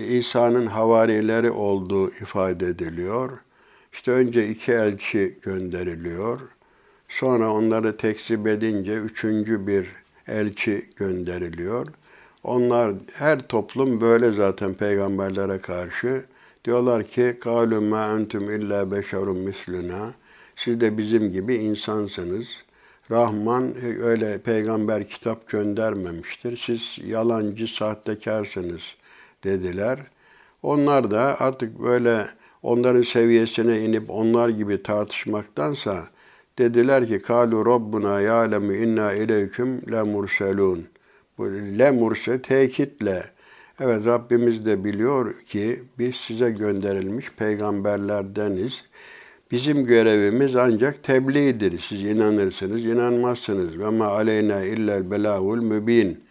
İsa'nın 0.10 0.66
havarileri 0.66 1.52
olduğu 1.52 2.10
ifade 2.10 2.68
ediliyor. 2.68 3.30
İşte 3.94 4.12
önce 4.12 4.48
iki 4.48 4.72
elçi 4.72 5.38
gönderiliyor. 5.42 6.40
Sonra 7.10 7.52
onları 7.52 7.98
tekzip 7.98 8.48
edince 8.48 8.96
üçüncü 8.96 9.68
bir 9.68 9.88
elçi 10.28 10.90
gönderiliyor. 10.96 11.88
Onlar 12.44 12.94
her 13.13 13.48
toplum 13.48 14.02
böyle 14.02 14.32
zaten 14.32 14.74
peygamberlere 14.74 15.62
karşı 15.62 16.25
diyorlar 16.66 17.04
ki 17.04 17.38
kâlû 17.42 17.90
mâ 17.90 18.16
entüm 18.16 18.50
illâ 18.50 18.92
beşerun 18.92 19.40
misluna 19.40 20.13
siz 20.63 20.82
de 20.82 20.98
bizim 20.98 21.32
gibi 21.32 21.55
insansınız. 21.55 22.48
Rahman 23.12 23.75
öyle 24.03 24.41
peygamber 24.41 25.08
kitap 25.08 25.50
göndermemiştir. 25.50 26.63
Siz 26.65 26.82
yalancı, 27.05 27.67
sahtekarsınız 27.67 28.82
dediler. 29.43 30.00
Onlar 30.62 31.12
da 31.12 31.41
artık 31.41 31.79
böyle 31.79 32.27
onların 32.62 33.03
seviyesine 33.03 33.79
inip 33.79 34.10
onlar 34.10 34.50
gibi 34.50 34.84
tartışmaktansa 34.84 36.08
dediler 36.60 37.08
ki 37.08 37.22
kalu 37.22 37.65
rabbuna 37.65 38.22
ya'lemu 38.22 38.74
inna 38.74 39.13
ileyküm 39.13 39.91
le 39.91 40.03
murselun. 40.03 40.88
Bu 41.38 41.51
le 41.51 41.91
murse 41.91 42.41
tekitle. 42.41 43.24
Evet 43.79 44.05
Rabbimiz 44.05 44.65
de 44.65 44.84
biliyor 44.84 45.41
ki 45.41 45.84
biz 46.00 46.15
size 46.15 46.51
gönderilmiş 46.51 47.32
peygamberlerdeniz. 47.32 48.73
Bizim 49.54 49.86
görevimiz 49.86 50.56
ancak 50.56 51.04
tebliğdir. 51.04 51.84
Siz 51.89 52.02
inanırsınız, 52.02 52.86
inanmazsınız. 52.86 53.80
Ve 53.80 53.89
ma 53.89 54.06
aleyna 54.06 54.62
illel 54.62 55.12
belâhul 55.12 55.63
mübin. 55.63 56.24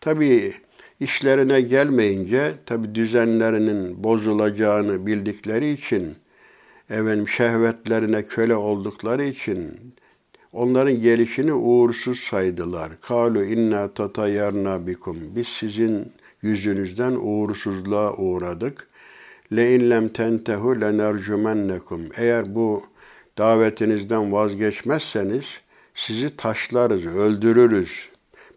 Tabi 0.00 0.52
işlerine 1.00 1.60
gelmeyince, 1.60 2.52
tabi 2.66 2.94
düzenlerinin 2.94 4.04
bozulacağını 4.04 5.06
bildikleri 5.06 5.70
için, 5.70 6.14
efendim 6.90 7.28
şehvetlerine 7.28 8.22
köle 8.22 8.54
oldukları 8.54 9.24
için 9.24 9.78
onların 10.52 11.00
gelişini 11.00 11.52
uğursuz 11.52 12.20
saydılar. 12.20 13.00
Kalu 13.00 13.44
inna 13.44 13.88
tatayarna 13.94 14.86
bikum. 14.86 15.16
Biz 15.36 15.48
sizin 15.48 16.12
yüzünüzden 16.42 17.12
uğursuzluğa 17.12 18.16
uğradık. 18.16 18.87
Le 19.52 19.74
inlem 19.74 20.08
tentehu 20.08 20.80
lenercumennekum. 20.80 22.02
Eğer 22.16 22.54
bu 22.54 22.82
davetinizden 23.38 24.32
vazgeçmezseniz 24.32 25.44
sizi 25.94 26.36
taşlarız, 26.36 27.06
öldürürüz. 27.06 28.08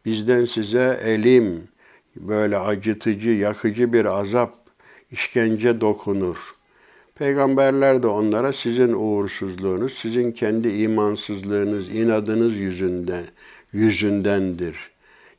Bizden 0.06 0.46
size 0.46 1.00
elim, 1.06 1.68
böyle 2.16 2.58
acıtıcı, 2.58 3.30
yakıcı 3.30 3.94
bir 3.94 4.06
azap, 4.06 4.54
işkence 5.12 5.82
dokunur. 5.82 6.38
Peygamberler 7.16 8.04
de 8.04 8.08
onlara 8.08 8.54
sizin 8.54 8.94
uğursuzluğunuz, 8.94 9.94
sizin 9.94 10.32
kendi 10.32 10.70
imansızlığınız, 10.70 11.90
inadınız 11.90 12.58
yüzünden, 12.58 13.24
yüzündendir. 13.74 14.76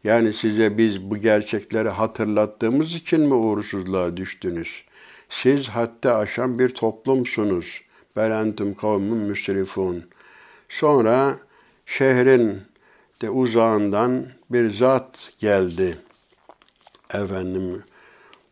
Yani 0.05 0.33
size 0.33 0.79
biz 0.79 1.03
bu 1.03 1.17
gerçekleri 1.17 1.89
hatırlattığımız 1.89 2.95
için 2.95 3.21
mi 3.21 3.35
uğursuzluğa 3.35 4.17
düştünüz? 4.17 4.85
Siz 5.33 5.69
hatta 5.69 6.19
aşan 6.19 6.59
bir 6.59 6.69
toplumsunuz. 6.69 7.83
Belentum 8.17 8.75
kavmun 8.75 9.19
müsrifun. 9.19 10.05
Sonra 10.69 11.39
şehrin 11.87 12.61
de 13.23 13.31
uzağından 13.31 14.27
bir 14.51 14.73
zat 14.75 15.33
geldi. 15.39 15.99
Efendim 17.15 17.83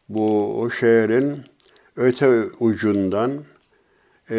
bu 0.09 0.61
o 0.61 0.71
şehrin 0.71 1.39
öte 1.97 2.45
ucundan 2.61 3.45
e, 4.31 4.37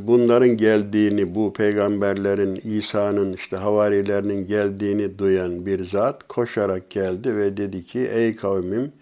bunların 0.00 0.56
geldiğini, 0.56 1.34
bu 1.34 1.52
peygamberlerin, 1.52 2.54
İsa'nın 2.54 3.32
işte 3.32 3.56
havarilerinin 3.56 4.46
geldiğini 4.46 5.18
duyan 5.18 5.66
bir 5.66 5.88
zat 5.88 6.28
koşarak 6.28 6.90
geldi 6.90 7.36
ve 7.36 7.56
dedi 7.56 7.84
ki 7.84 7.98
ey 7.98 8.36
kavmim 8.36 8.92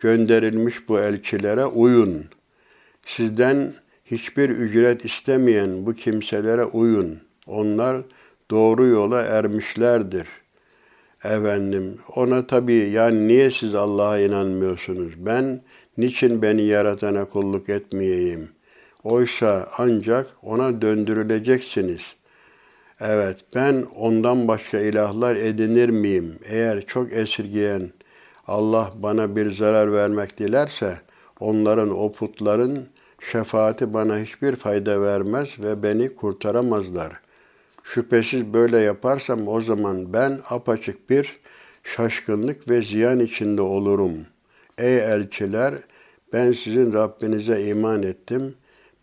gönderilmiş 0.00 0.88
bu 0.88 1.00
elçilere 1.00 1.64
uyun. 1.64 2.24
Sizden 3.06 3.74
hiçbir 4.04 4.50
ücret 4.50 5.04
istemeyen 5.04 5.86
bu 5.86 5.94
kimselere 5.94 6.64
uyun. 6.64 7.20
Onlar 7.46 8.02
doğru 8.50 8.86
yola 8.86 9.22
ermişlerdir. 9.22 10.26
Efendim 11.24 11.98
ona 12.16 12.46
tabii 12.46 12.90
yani 12.90 13.28
niye 13.28 13.50
siz 13.50 13.74
Allah'a 13.74 14.18
inanmıyorsunuz? 14.18 15.12
Ben 15.16 15.62
niçin 15.96 16.42
beni 16.42 16.62
yaratana 16.62 17.24
kulluk 17.24 17.68
etmeyeyim? 17.68 18.48
Oysa 19.04 19.68
ancak 19.78 20.26
ona 20.42 20.82
döndürüleceksiniz. 20.82 22.00
Evet 23.00 23.36
ben 23.54 23.86
ondan 23.96 24.48
başka 24.48 24.80
ilahlar 24.80 25.36
edinir 25.36 25.88
miyim? 25.88 26.38
Eğer 26.44 26.86
çok 26.86 27.12
esirgeyen 27.12 27.90
Allah 28.50 28.92
bana 28.96 29.36
bir 29.36 29.52
zarar 29.52 29.92
vermek 29.92 30.38
dilerse 30.38 31.00
onların 31.40 31.98
o 31.98 32.12
putların 32.12 32.86
şefaati 33.32 33.94
bana 33.94 34.18
hiçbir 34.18 34.56
fayda 34.56 35.02
vermez 35.02 35.48
ve 35.58 35.82
beni 35.82 36.14
kurtaramazlar. 36.14 37.12
Şüphesiz 37.84 38.52
böyle 38.52 38.78
yaparsam 38.78 39.48
o 39.48 39.60
zaman 39.60 40.12
ben 40.12 40.40
apaçık 40.50 41.10
bir 41.10 41.38
şaşkınlık 41.84 42.70
ve 42.70 42.82
ziyan 42.82 43.20
içinde 43.20 43.62
olurum. 43.62 44.12
Ey 44.78 44.96
elçiler 44.96 45.74
ben 46.32 46.52
sizin 46.52 46.92
Rabbinize 46.92 47.62
iman 47.62 48.02
ettim. 48.02 48.54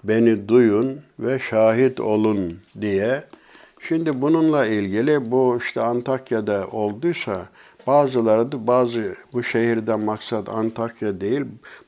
Beni 0.04 0.48
duyun 0.48 1.00
ve 1.20 1.40
şahit 1.40 2.00
olun 2.00 2.60
diye. 2.82 3.24
Şimdi 3.88 4.22
bununla 4.22 4.66
ilgili 4.66 5.32
bu 5.32 5.60
işte 5.62 5.82
Antakya'da 5.82 6.68
olduysa 6.68 7.48
Bazıları 7.88 8.52
da 8.52 8.68
bazı 8.68 9.16
bu 9.34 9.44
şehirden 9.44 10.00
maksat 10.00 10.50
Antakya 10.50 11.22
değil 11.22 11.42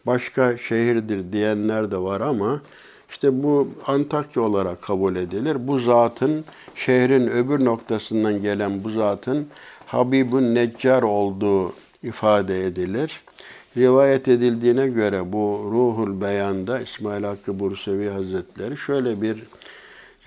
başka 0.06 0.58
şehirdir 0.58 1.34
diyenler 1.34 1.92
de 1.92 1.98
var 1.98 2.22
ama 2.22 2.62
işte 3.10 3.44
bu 3.44 3.68
Antakya 3.86 4.44
olarak 4.44 4.82
kabul 4.82 5.16
edilir. 5.16 5.68
Bu 5.68 5.80
zatın 5.80 6.46
şehrin 6.76 7.28
öbür 7.28 7.66
noktasından 7.66 8.42
gelen 8.42 8.84
bu 8.84 8.90
zatın 8.90 9.48
Habibun 9.86 10.56
Neccar 10.56 11.04
olduğu 11.04 11.74
ifade 12.04 12.66
edilir. 12.66 13.24
Rivayet 13.78 14.28
edildiğine 14.28 14.88
göre 14.88 15.34
bu 15.34 15.62
Ruhul 15.72 16.22
Beyan'da 16.22 16.80
İsmail 16.80 17.24
Hakkı 17.24 17.60
Bursevi 17.60 18.10
Hazretleri 18.10 18.78
şöyle 18.78 19.22
bir 19.22 19.44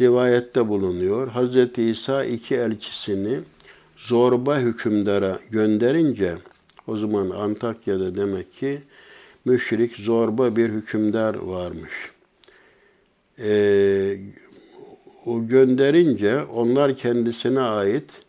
rivayette 0.00 0.68
bulunuyor. 0.68 1.28
Hz. 1.28 1.78
İsa 1.78 2.24
iki 2.24 2.54
elçisini 2.54 3.38
zorba 4.02 4.58
hükümdara 4.58 5.38
gönderince 5.50 6.34
o 6.86 6.96
zaman 6.96 7.30
Antakya'da 7.30 8.16
demek 8.16 8.52
ki 8.52 8.82
müşrik 9.44 9.96
zorba 9.96 10.56
bir 10.56 10.68
hükümdar 10.68 11.34
varmış. 11.34 11.92
Ee, 13.38 14.18
o 15.26 15.46
gönderince 15.46 16.42
onlar 16.42 16.96
kendisine 16.96 17.60
ait 17.60 18.22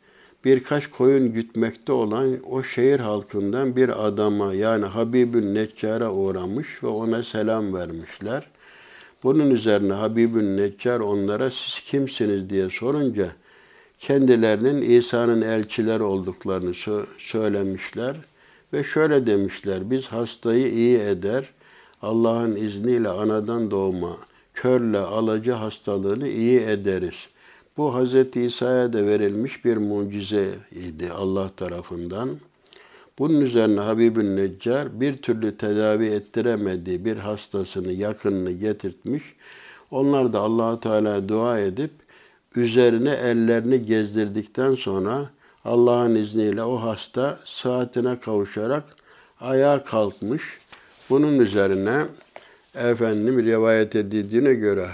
birkaç 0.46 0.88
koyun 0.88 1.34
gütmekte 1.34 1.92
olan 1.92 2.38
o 2.50 2.64
şehir 2.64 3.00
halkından 3.00 3.76
bir 3.76 4.08
adama 4.08 4.54
yani 4.54 4.86
Habibün 4.86 5.56
Neccar'a 5.56 6.14
uğramış 6.14 6.84
ve 6.84 6.88
ona 6.88 7.24
selam 7.24 7.74
vermişler. 7.74 8.48
Bunun 9.24 9.52
üzerine 9.52 9.94
Habibün 9.94 10.58
Neccar 10.58 11.00
onlara 11.00 11.52
siz 11.52 11.80
kimsiniz 11.86 12.50
diye 12.50 12.70
sorunca 12.70 13.30
kendilerinin 14.08 14.82
İsa'nın 14.82 15.42
elçiler 15.42 16.00
olduklarını 16.00 16.70
sö- 16.70 17.06
söylemişler 17.18 18.16
ve 18.74 18.84
şöyle 18.84 19.28
demişler 19.28 19.92
biz 19.92 20.06
hastayı 20.06 20.68
iyi 20.68 21.00
eder 21.00 21.50
Allah'ın 22.02 22.56
izniyle 22.56 23.10
anadan 23.10 23.72
doğma 23.72 24.18
körle 24.54 24.98
alıcı 24.98 25.52
hastalığını 25.52 26.28
iyi 26.28 26.60
ederiz. 26.60 27.14
Bu 27.78 28.00
Hz. 28.00 28.36
İsa'ya 28.36 28.94
da 28.94 29.06
verilmiş 29.06 29.66
bir 29.66 29.78
mucize 29.78 30.50
idi 30.72 31.12
Allah 31.12 31.50
tarafından. 31.50 32.30
Bunun 33.20 33.42
üzerine 33.42 33.80
Habibün 33.80 34.36
Neccar 34.36 35.02
bir 35.02 35.18
türlü 35.18 35.58
tedavi 35.58 36.06
ettiremediği 36.06 37.06
bir 37.06 37.18
hastasını, 37.18 37.92
yakınını 37.92 38.52
getirtmiş. 38.52 39.24
Onlar 39.92 40.34
da 40.34 40.40
allah 40.40 40.80
Teala 40.80 41.30
dua 41.30 41.60
edip 41.60 41.92
üzerine 42.56 43.12
ellerini 43.12 43.86
gezdirdikten 43.86 44.76
sonra 44.76 45.30
Allah'ın 45.66 46.16
izniyle 46.16 46.64
o 46.64 46.76
hasta 46.76 47.40
saatine 47.46 48.20
kavuşarak 48.20 48.84
ayağa 49.40 49.84
kalkmış. 49.84 50.44
Bunun 51.10 51.40
üzerine 51.40 52.04
efendim 52.76 53.46
rivayet 53.46 53.96
edildiğine 53.96 54.54
göre 54.54 54.88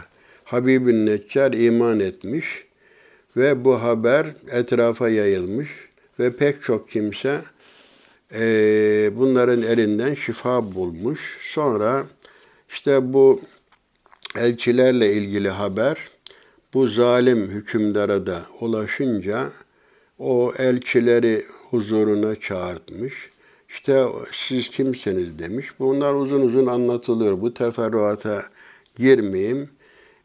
Habibün 0.44 1.06
Neccar 1.06 1.54
iman 1.54 2.00
etmiş 2.00 2.46
ve 3.38 3.66
bu 3.66 3.82
haber 3.82 4.26
etrafa 4.52 5.10
yayılmış 5.10 5.70
ve 6.20 6.36
pek 6.36 6.64
çok 6.64 6.90
kimse 6.90 7.42
e, 8.34 8.42
bunların 9.16 9.62
elinden 9.62 10.14
şifa 10.14 10.76
bulmuş. 10.76 11.38
Sonra 11.54 12.06
işte 12.70 13.14
bu 13.14 13.42
elçilerle 14.36 15.14
ilgili 15.14 15.50
haber 15.50 15.98
bu 16.74 16.88
zalim 16.88 17.50
hükümdara 17.50 18.26
da 18.26 18.42
ulaşınca 18.62 19.50
o 20.20 20.54
elçileri 20.58 21.46
huzuruna 21.70 22.40
çağırtmış. 22.40 23.14
İşte 23.70 24.06
siz 24.32 24.70
kimsiniz 24.70 25.40
demiş. 25.40 25.68
Bunlar 25.80 26.14
uzun 26.14 26.42
uzun 26.42 26.68
anlatılıyor. 26.68 27.42
Bu 27.42 27.54
teferruata 27.54 28.46
girmeyeyim. 28.96 29.70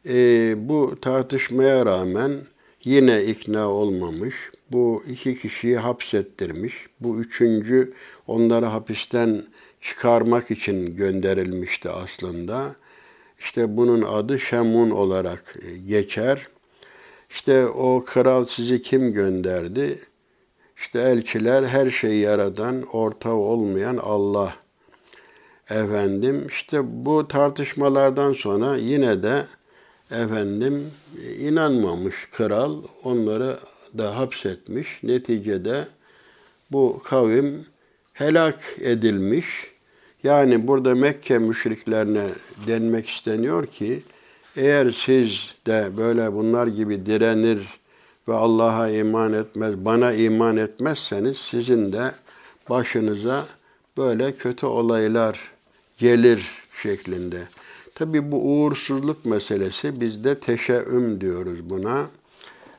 E, 0.09 0.55
bu 0.69 0.97
tartışmaya 1.01 1.87
rağmen 1.87 2.33
yine 2.85 3.25
ikna 3.25 3.69
olmamış. 3.69 4.35
Bu 4.73 5.05
iki 5.11 5.39
kişiyi 5.39 5.77
hapsettirmiş. 5.77 6.75
Bu 7.01 7.21
üçüncü 7.21 7.93
onları 8.27 8.65
hapisten 8.65 9.43
çıkarmak 9.81 10.51
için 10.51 10.97
gönderilmişti 10.97 11.91
aslında. 11.91 12.77
İşte 13.45 13.77
bunun 13.77 14.03
adı 14.03 14.41
Şemun 14.41 14.91
olarak 14.91 15.57
geçer. 15.89 16.49
İşte 17.31 17.67
o 17.67 18.05
kral 18.07 18.45
sizi 18.45 18.83
kim 18.83 19.13
gönderdi? 19.13 19.99
İşte 20.77 21.01
elçiler 21.01 21.63
her 21.63 21.91
şeyi 21.91 22.21
yaradan, 22.21 22.83
ortağı 22.83 23.35
olmayan 23.35 23.97
Allah. 23.97 24.57
Efendim 25.71 26.47
işte 26.49 26.79
bu 26.83 27.29
tartışmalardan 27.29 28.33
sonra 28.33 28.77
yine 28.77 29.23
de 29.23 29.47
efendim 30.11 30.91
inanmamış 31.39 32.15
kral 32.33 32.83
onları 33.03 33.59
da 33.99 34.17
hapsetmiş. 34.17 34.89
Neticede 35.03 35.89
bu 36.73 37.01
kavim 37.05 37.67
helak 38.13 38.59
edilmiş. 38.81 39.74
Yani 40.25 40.67
burada 40.67 40.95
Mekke 40.95 41.39
müşriklerine 41.39 42.27
denmek 42.67 43.09
isteniyor 43.09 43.67
ki 43.67 44.03
eğer 44.57 44.97
siz 45.07 45.55
de 45.67 45.89
böyle 45.97 46.33
bunlar 46.33 46.67
gibi 46.67 47.07
direnir 47.07 47.81
ve 48.29 48.35
Allah'a 48.35 48.89
iman 48.89 49.33
etmez, 49.33 49.77
bana 49.77 50.13
iman 50.13 50.57
etmezseniz 50.57 51.37
sizin 51.51 51.93
de 51.93 52.13
başınıza 52.71 53.47
böyle 53.97 54.33
kötü 54.33 54.67
olaylar 54.67 55.53
gelir 55.99 56.51
şeklinde. 56.83 57.43
Tabi 57.95 58.33
bu 58.33 58.37
uğursuzluk 58.37 59.25
meselesi 59.25 60.01
bizde 60.01 60.39
teşeüm 60.41 61.21
diyoruz 61.21 61.71
buna. 61.71 62.07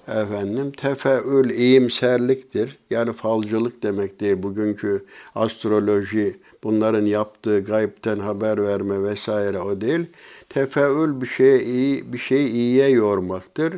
Efendim 0.07 0.71
tefeül 0.71 1.49
iyimserliktir. 1.49 2.77
Yani 2.89 3.13
falcılık 3.13 3.83
demek 3.83 4.19
değil. 4.19 4.43
Bugünkü 4.43 5.05
astroloji 5.35 6.35
bunların 6.63 7.05
yaptığı 7.05 7.63
gaybten 7.63 8.19
haber 8.19 8.63
verme 8.63 9.03
vesaire 9.03 9.59
o 9.59 9.81
değil. 9.81 10.05
Tefeül 10.49 11.21
bir 11.21 11.27
şeye 11.27 11.63
iyi 11.63 12.13
bir 12.13 12.17
şey 12.17 12.45
iyiye 12.45 12.89
yormaktır. 12.89 13.73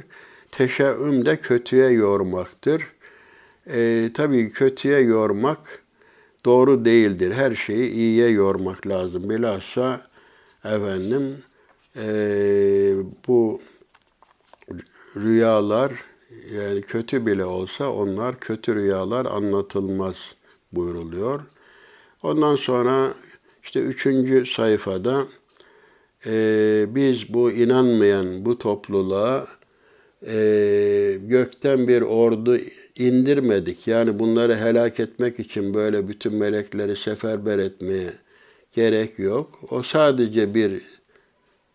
Teşeüm 0.52 1.26
de 1.26 1.38
kötüye 1.38 1.90
yormaktır. 1.90 2.84
E, 3.68 4.10
tabii 4.14 4.52
kötüye 4.52 5.00
yormak 5.00 5.60
doğru 6.46 6.86
değildir. 6.86 7.32
Her 7.32 7.56
şeyi 7.56 7.92
iyiye 7.92 8.30
yormak 8.30 8.88
lazım. 8.88 9.30
Bilhassa 9.30 10.02
efendim 10.64 11.38
e, 11.96 12.10
bu 13.28 13.62
rüyalar 15.16 15.92
yani 16.56 16.82
kötü 16.82 17.26
bile 17.26 17.46
olsa 17.46 17.92
onlar 17.94 18.40
kötü 18.40 18.76
rüyalar 18.76 19.26
anlatılmaz 19.26 20.16
buyruluyor. 20.72 21.42
Ondan 22.24 22.56
sonra 22.56 23.14
işte 23.64 23.80
üçüncü 23.80 24.46
sayfada 24.46 25.28
e, 26.26 26.86
biz 26.90 27.34
bu 27.34 27.52
inanmayan 27.52 28.46
bu 28.46 28.58
topluluğa 28.58 29.48
e, 30.28 31.20
gökten 31.22 31.88
bir 31.88 32.02
ordu 32.02 32.58
indirmedik. 32.96 33.88
Yani 33.88 34.20
bunları 34.20 34.56
helak 34.56 35.00
etmek 35.00 35.40
için 35.40 35.74
böyle 35.74 36.08
bütün 36.08 36.36
melekleri 36.36 36.96
seferber 36.96 37.60
etmeye 37.60 38.14
gerek 38.76 39.20
yok. 39.20 39.60
O 39.70 39.84
sadece 39.84 40.54
bir 40.54 40.82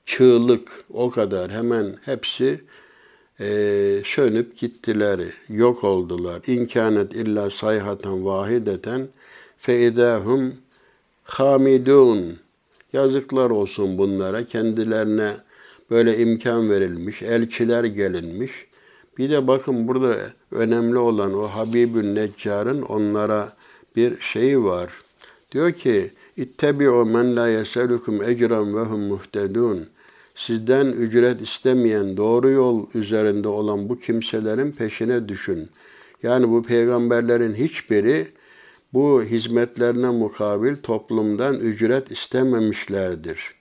çığlık 0.07 0.85
o 0.90 1.11
kadar 1.11 1.51
hemen 1.51 1.96
hepsi 2.05 2.61
e, 3.43 4.03
sönüp 4.05 4.59
gittiler, 4.59 5.21
yok 5.49 5.85
oldular. 5.85 6.43
İmkanet 6.47 7.15
illa 7.15 7.51
sayhatan 7.51 8.25
vahideten 8.25 9.09
feidahum 9.59 10.55
hamidun. 11.25 12.39
Yazıklar 12.93 13.51
olsun 13.51 13.99
bunlara. 13.99 14.47
Kendilerine 14.47 15.37
böyle 15.91 16.19
imkan 16.19 16.71
verilmiş, 16.71 17.23
elçiler 17.23 17.85
gelinmiş. 17.85 18.53
Bir 19.19 19.31
de 19.31 19.47
bakın 19.47 19.89
burada 19.89 20.17
önemli 20.51 20.99
olan 20.99 21.35
o 21.35 21.43
Habibün 21.43 22.15
Neccar'ın 22.15 22.83
onlara 22.83 23.53
bir 23.97 24.21
şeyi 24.21 24.65
var. 24.65 24.93
Diyor 25.53 25.73
ki 25.73 26.11
İttebi'u 26.37 27.05
men 27.05 27.37
la 27.37 27.49
yeselukum 27.49 28.23
ecran 28.23 28.77
ve 28.77 28.81
hum. 28.81 29.21
Sizden 30.35 30.87
ücret 30.87 31.40
istemeyen 31.40 32.16
doğru 32.16 32.51
yol 32.51 32.87
üzerinde 32.95 33.49
olan 33.49 33.88
bu 33.88 33.99
kimselerin 33.99 34.73
peşine 34.73 35.29
düşün. 35.29 35.68
Yani 36.23 36.49
bu 36.49 36.62
peygamberlerin 36.62 37.55
hiçbiri 37.55 38.27
bu 38.92 39.23
hizmetlerine 39.23 40.11
mukabil 40.11 40.77
toplumdan 40.77 41.55
ücret 41.55 42.11
istememişlerdir. 42.11 43.55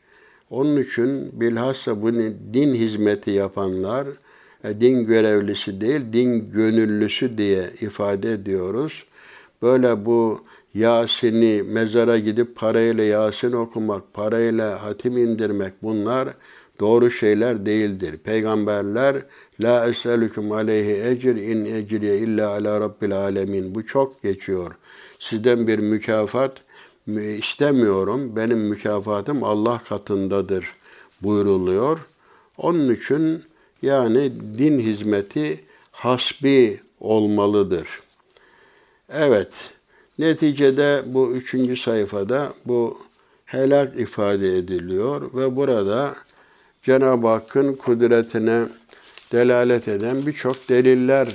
Onun 0.49 0.77
için 0.84 1.41
bilhassa 1.41 2.01
bu 2.01 2.13
din 2.53 2.73
hizmeti 2.73 3.31
yapanlar, 3.31 4.07
e, 4.63 4.81
din 4.81 5.05
görevlisi 5.05 5.81
değil, 5.81 6.01
din 6.13 6.51
gönüllüsü 6.51 7.38
diye 7.38 7.69
ifade 7.81 8.34
ediyoruz. 8.34 9.05
Böyle 9.62 10.05
bu 10.05 10.41
Yasin'i 10.73 11.63
mezara 11.63 12.17
gidip 12.17 12.55
parayla 12.55 13.03
Yasin 13.03 13.51
okumak, 13.51 14.13
parayla 14.13 14.84
hatim 14.84 15.17
indirmek 15.17 15.73
bunlar 15.84 16.29
doğru 16.82 17.12
şeyler 17.12 17.65
değildir. 17.65 18.17
Peygamberler 18.17 19.15
la 19.63 19.88
eselüküm 19.88 20.52
aleyhi 20.52 21.04
ecir 21.04 21.36
in 21.36 21.65
ecriye 21.65 22.17
illa 22.17 22.50
ala 22.50 22.80
rabbil 22.80 23.17
alemin. 23.17 23.76
Bu 23.76 23.86
çok 23.86 24.24
geçiyor. 24.24 24.76
Sizden 25.20 25.67
bir 25.67 25.80
mükafat 25.80 26.62
istemiyorum. 27.38 28.36
Benim 28.36 28.60
mükafatım 28.60 29.44
Allah 29.44 29.82
katındadır 29.89 30.65
buyruluyor. 31.22 32.00
Onun 32.58 32.96
için 32.96 33.44
Yani 33.82 34.32
din 34.58 34.80
hizmeti 34.80 35.60
hasbi 35.91 36.82
olmalıdır. 37.00 37.88
Evet, 39.10 39.74
neticede 40.20 41.04
bu 41.06 41.32
üçüncü 41.32 41.76
sayfada 41.76 42.54
bu 42.65 42.98
helak 43.46 44.00
ifade 44.00 44.58
ediliyor 44.58 45.34
ve 45.34 45.56
burada 45.56 46.15
Cenab-ı 46.84 47.28
Hakk'ın 47.28 47.74
kudretine 47.74 48.63
delalet 49.32 49.88
eden 49.88 50.26
birçok 50.26 50.70
deliller 50.70 51.28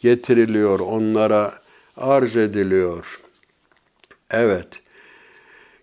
getiriliyor, 0.00 0.80
onlara 0.80 1.54
arz 1.96 2.36
ediliyor. 2.36 3.20
Evet, 4.30 4.68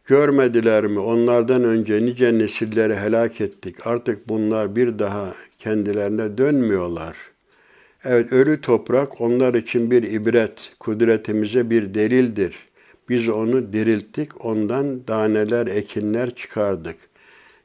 görmediler 0.05 0.85
mi? 0.85 0.99
Onlardan 0.99 1.63
önce 1.63 2.05
nice 2.05 2.37
nesilleri 2.37 2.95
helak 2.95 3.41
ettik. 3.41 3.87
Artık 3.87 4.29
bunlar 4.29 4.75
bir 4.75 4.99
daha 4.99 5.33
kendilerine 5.57 6.37
dönmüyorlar. 6.37 7.17
Evet, 8.03 8.33
ölü 8.33 8.61
toprak 8.61 9.21
onlar 9.21 9.53
için 9.53 9.91
bir 9.91 10.03
ibret, 10.03 10.71
kudretimize 10.79 11.69
bir 11.69 11.93
delildir. 11.93 12.55
Biz 13.09 13.29
onu 13.29 13.73
dirilttik, 13.73 14.45
ondan 14.45 15.07
daneler, 15.07 15.67
ekinler 15.67 16.35
çıkardık. 16.35 17.08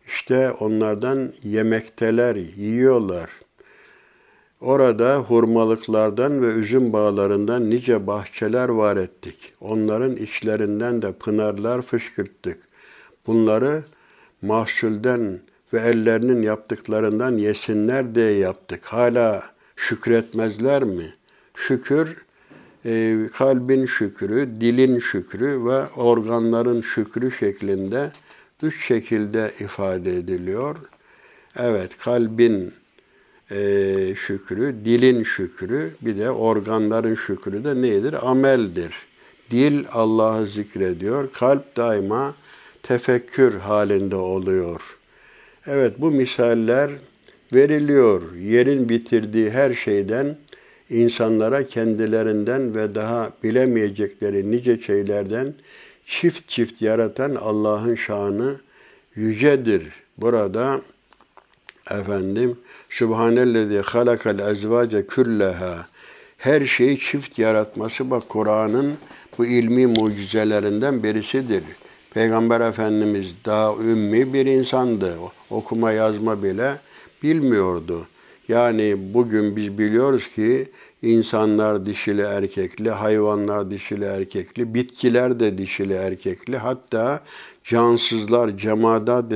İşte 0.07 0.51
onlardan 0.51 1.33
yemekteler, 1.43 2.37
yiyorlar. 2.57 3.31
Orada 4.61 5.19
hurmalıklardan 5.19 6.43
ve 6.43 6.47
üzüm 6.47 6.93
bağlarından 6.93 7.71
nice 7.71 8.07
bahçeler 8.07 8.69
var 8.69 8.97
ettik. 8.97 9.53
Onların 9.61 10.17
içlerinden 10.17 11.03
de 11.03 11.13
pınarlar 11.13 11.83
fışkırttık. 11.83 12.59
Bunları 13.27 13.83
mahsulden 14.43 15.41
ve 15.73 15.81
ellerinin 15.81 16.43
yaptıklarından 16.43 17.37
yesinler 17.37 18.15
diye 18.15 18.31
yaptık. 18.31 18.85
Hala 18.85 19.43
şükretmezler 19.77 20.85
mi? 20.85 21.15
Şükür, 21.55 22.17
e, 22.87 23.17
kalbin 23.33 23.87
şükrü, 23.87 24.61
dilin 24.61 24.99
şükrü 24.99 25.65
ve 25.65 25.87
organların 25.87 26.81
şükrü 26.81 27.33
şeklinde 27.33 28.13
üç 28.65 28.87
şekilde 28.87 29.51
ifade 29.61 30.17
ediliyor. 30.17 30.77
Evet, 31.57 31.99
kalbin 31.99 32.73
e, 33.51 33.57
şükrü, 34.27 34.75
dilin 34.85 35.23
şükrü, 35.23 35.91
bir 36.01 36.19
de 36.19 36.31
organların 36.31 37.15
şükrü 37.15 37.65
de 37.65 37.83
nedir? 37.83 38.31
Ameldir. 38.31 38.95
Dil 39.51 39.85
Allah'ı 39.91 40.47
zikrediyor, 40.47 41.33
kalp 41.33 41.77
daima 41.77 42.35
tefekkür 42.83 43.55
halinde 43.55 44.17
oluyor. 44.17 44.81
Evet 45.67 45.93
bu 45.99 46.11
misaller 46.11 46.91
veriliyor. 47.53 48.35
Yerin 48.35 48.89
bitirdiği 48.89 49.51
her 49.51 49.75
şeyden 49.75 50.37
insanlara 50.91 51.67
kendilerinden 51.67 52.75
ve 52.75 52.95
daha 52.95 53.33
bilemeyecekleri 53.43 54.51
nice 54.51 54.81
şeylerden 54.81 55.55
çift 56.07 56.49
çift 56.49 56.83
yaratan 56.83 57.35
Allah'ın 57.35 57.95
şanı 57.95 58.61
yücedir. 59.15 59.93
Burada 60.19 60.81
efendim 61.91 62.59
Subhanellezi 62.91 63.79
halakal 63.79 64.39
ezvace 64.39 65.07
külleha 65.07 65.87
her 66.39 66.67
şeyi 66.67 66.99
çift 66.99 67.39
yaratması 67.39 68.11
bak 68.11 68.29
Kur'an'ın 68.29 68.95
bu 69.39 69.47
ilmi 69.47 69.87
mucizelerinden 69.87 71.03
birisidir. 71.03 71.63
Peygamber 72.15 72.61
Efendimiz 72.61 73.27
daha 73.45 73.75
ümmi 73.77 74.33
bir 74.33 74.47
insandı. 74.47 75.15
Okuma 75.51 75.93
yazma 75.93 76.43
bile 76.43 76.75
bilmiyordu. 77.23 78.07
Yani 78.49 79.15
bugün 79.15 79.57
biz 79.57 79.79
biliyoruz 79.79 80.29
ki 80.35 80.69
insanlar 81.05 81.87
dişili 81.87 82.23
erkekli, 82.23 82.91
hayvanlar 82.91 83.71
dişili 83.71 84.05
erkekli, 84.05 84.75
bitkiler 84.75 85.41
de 85.41 85.59
dişili 85.59 85.93
erkekli, 85.93 86.57
hatta 86.57 87.21
cansızlar, 87.65 88.59
cemadat, 88.59 89.33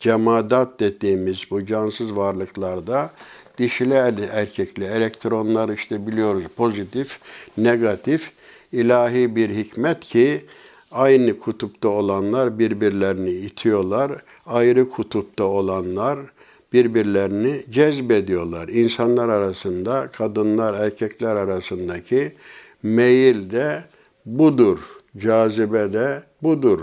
cemadat 0.00 0.80
dediğimiz 0.80 1.38
bu 1.50 1.66
cansız 1.66 2.16
varlıklarda 2.16 3.10
dişili 3.58 3.94
erkekli, 4.32 4.84
elektronlar 4.84 5.68
işte 5.68 6.06
biliyoruz 6.06 6.44
pozitif, 6.56 7.18
negatif, 7.56 8.32
ilahi 8.72 9.36
bir 9.36 9.50
hikmet 9.50 10.00
ki 10.00 10.44
aynı 10.90 11.38
kutupta 11.38 11.88
olanlar 11.88 12.58
birbirlerini 12.58 13.30
itiyorlar, 13.30 14.22
ayrı 14.46 14.90
kutupta 14.90 15.44
olanlar 15.44 16.18
birbirlerini 16.72 17.64
cezbediyorlar. 17.70 18.68
İnsanlar 18.68 19.28
arasında, 19.28 20.10
kadınlar, 20.10 20.84
erkekler 20.84 21.36
arasındaki 21.36 22.32
meyil 22.82 23.50
de 23.50 23.84
budur. 24.26 24.78
Cazibe 25.18 25.92
de 25.92 26.22
budur. 26.42 26.80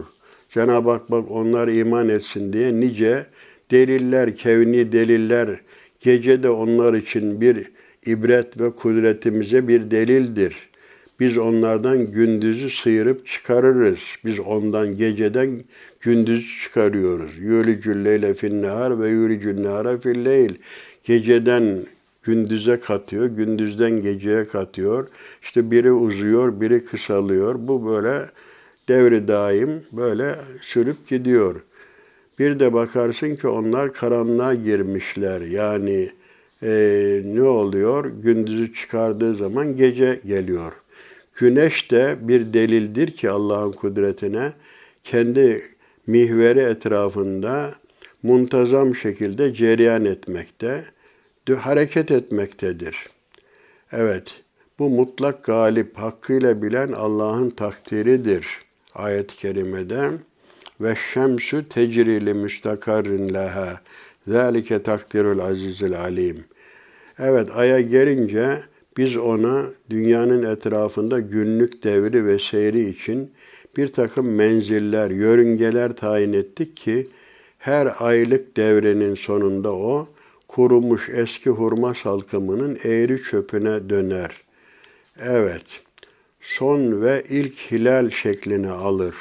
Cenab-ı 0.49 0.89
Hak 0.89 1.11
bak 1.11 1.31
onlar 1.31 1.67
iman 1.67 2.09
etsin 2.09 2.53
diye 2.53 2.79
nice 2.79 3.25
deliller, 3.71 4.37
kevni 4.37 4.91
deliller, 4.91 5.61
gece 5.99 6.43
de 6.43 6.49
onlar 6.49 6.93
için 6.93 7.41
bir 7.41 7.71
ibret 8.05 8.59
ve 8.59 8.71
kudretimize 8.71 9.67
bir 9.67 9.91
delildir. 9.91 10.69
Biz 11.19 11.37
onlardan 11.37 12.11
gündüzü 12.11 12.69
sıyırıp 12.69 13.27
çıkarırız. 13.27 13.99
Biz 14.25 14.39
ondan 14.39 14.97
geceden 14.97 15.63
gündüz 16.05 16.59
çıkarıyoruz. 16.63 17.37
Yürücül 17.37 18.05
leyle 18.05 18.33
finnehar 18.33 19.01
ve 19.01 19.09
yürücül 19.09 19.59
nehara 19.59 19.97
filleyl. 19.97 20.53
Geceden 21.03 21.85
gündüze 22.23 22.79
katıyor, 22.79 23.25
gündüzden 23.25 24.01
geceye 24.01 24.47
katıyor. 24.47 25.07
İşte 25.41 25.71
biri 25.71 25.91
uzuyor, 25.91 26.61
biri 26.61 26.85
kısalıyor. 26.85 27.55
Bu 27.57 27.87
böyle 27.87 28.25
devri 28.87 29.27
daim 29.27 29.83
böyle 29.91 30.35
sürüp 30.61 31.07
gidiyor. 31.07 31.55
Bir 32.39 32.59
de 32.59 32.73
bakarsın 32.73 33.35
ki 33.35 33.47
onlar 33.47 33.93
karanlığa 33.93 34.53
girmişler. 34.53 35.41
Yani 35.41 36.09
e, 36.63 37.21
ne 37.25 37.43
oluyor? 37.43 38.05
Gündüzü 38.05 38.73
çıkardığı 38.73 39.35
zaman 39.35 39.75
gece 39.75 40.19
geliyor. 40.25 40.73
Güneş 41.35 41.91
de 41.91 42.15
bir 42.21 42.53
delildir 42.53 43.11
ki 43.11 43.29
Allah'ın 43.29 43.71
kudretine 43.71 44.53
kendi 45.03 45.74
mihveri 46.07 46.59
etrafında 46.59 47.75
muntazam 48.23 48.95
şekilde 48.95 49.53
cereyan 49.53 50.05
etmekte, 50.05 50.85
hareket 51.53 52.11
etmektedir. 52.11 52.95
Evet, 53.91 54.33
bu 54.79 54.89
mutlak 54.89 55.43
galip, 55.43 55.97
hakkıyla 55.97 56.61
bilen 56.61 56.91
Allah'ın 56.91 57.49
takdiridir. 57.49 58.47
Ayet-i 58.95 59.35
kerimede 59.35 60.11
ve 60.81 60.95
şemsü 61.13 61.69
tecrili 61.69 62.33
müstakarrin 62.33 63.33
leha 63.33 63.81
zalike 64.27 64.83
takdirul 64.83 65.39
azizil 65.39 65.99
alim. 65.99 66.45
Evet 67.19 67.49
aya 67.55 67.81
gelince 67.81 68.59
biz 68.97 69.17
ona 69.17 69.63
dünyanın 69.89 70.43
etrafında 70.43 71.19
günlük 71.19 71.83
devri 71.83 72.25
ve 72.25 72.39
seyri 72.39 72.89
için 72.89 73.31
bir 73.77 73.87
takım 73.91 74.35
menziller, 74.35 75.11
yörüngeler 75.11 75.95
tayin 75.95 76.33
ettik 76.33 76.77
ki 76.77 77.09
her 77.59 77.93
aylık 77.99 78.57
devrenin 78.57 79.15
sonunda 79.15 79.75
o 79.75 80.07
kurumuş 80.47 81.09
eski 81.09 81.49
hurma 81.49 81.93
salkımının 81.93 82.77
eğri 82.83 83.23
çöpüne 83.23 83.89
döner. 83.89 84.31
Evet, 85.19 85.81
son 86.41 87.01
ve 87.01 87.23
ilk 87.29 87.71
hilal 87.71 88.09
şeklini 88.09 88.69
alır. 88.69 89.15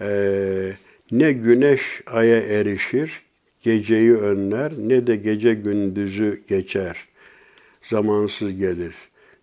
Ee, 0.00 0.72
ne 1.10 1.32
güneş 1.32 2.02
aya 2.06 2.40
erişir, 2.40 3.22
geceyi 3.62 4.14
önler, 4.14 4.72
ne 4.78 5.06
de 5.06 5.16
gece 5.16 5.54
gündüzü 5.54 6.42
geçer.'' 6.48 7.12
zamansız 7.90 8.56
gelir. 8.56 8.94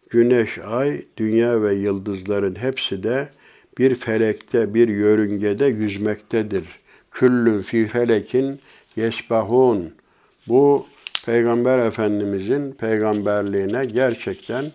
Güneş, 0.09 0.57
ay, 0.57 1.01
dünya 1.17 1.61
ve 1.61 1.73
yıldızların 1.73 2.55
hepsi 2.55 3.03
de 3.03 3.29
bir 3.79 3.95
felekte, 3.95 4.73
bir 4.73 4.87
yörüngede 4.87 5.65
yüzmektedir. 5.65 6.65
Küllü 7.11 7.61
fi 7.61 7.87
felekin 7.87 8.59
yesbahun. 8.95 9.93
Bu 10.47 10.85
Peygamber 11.25 11.79
Efendimizin 11.79 12.71
peygamberliğine 12.71 13.85
gerçekten 13.85 14.71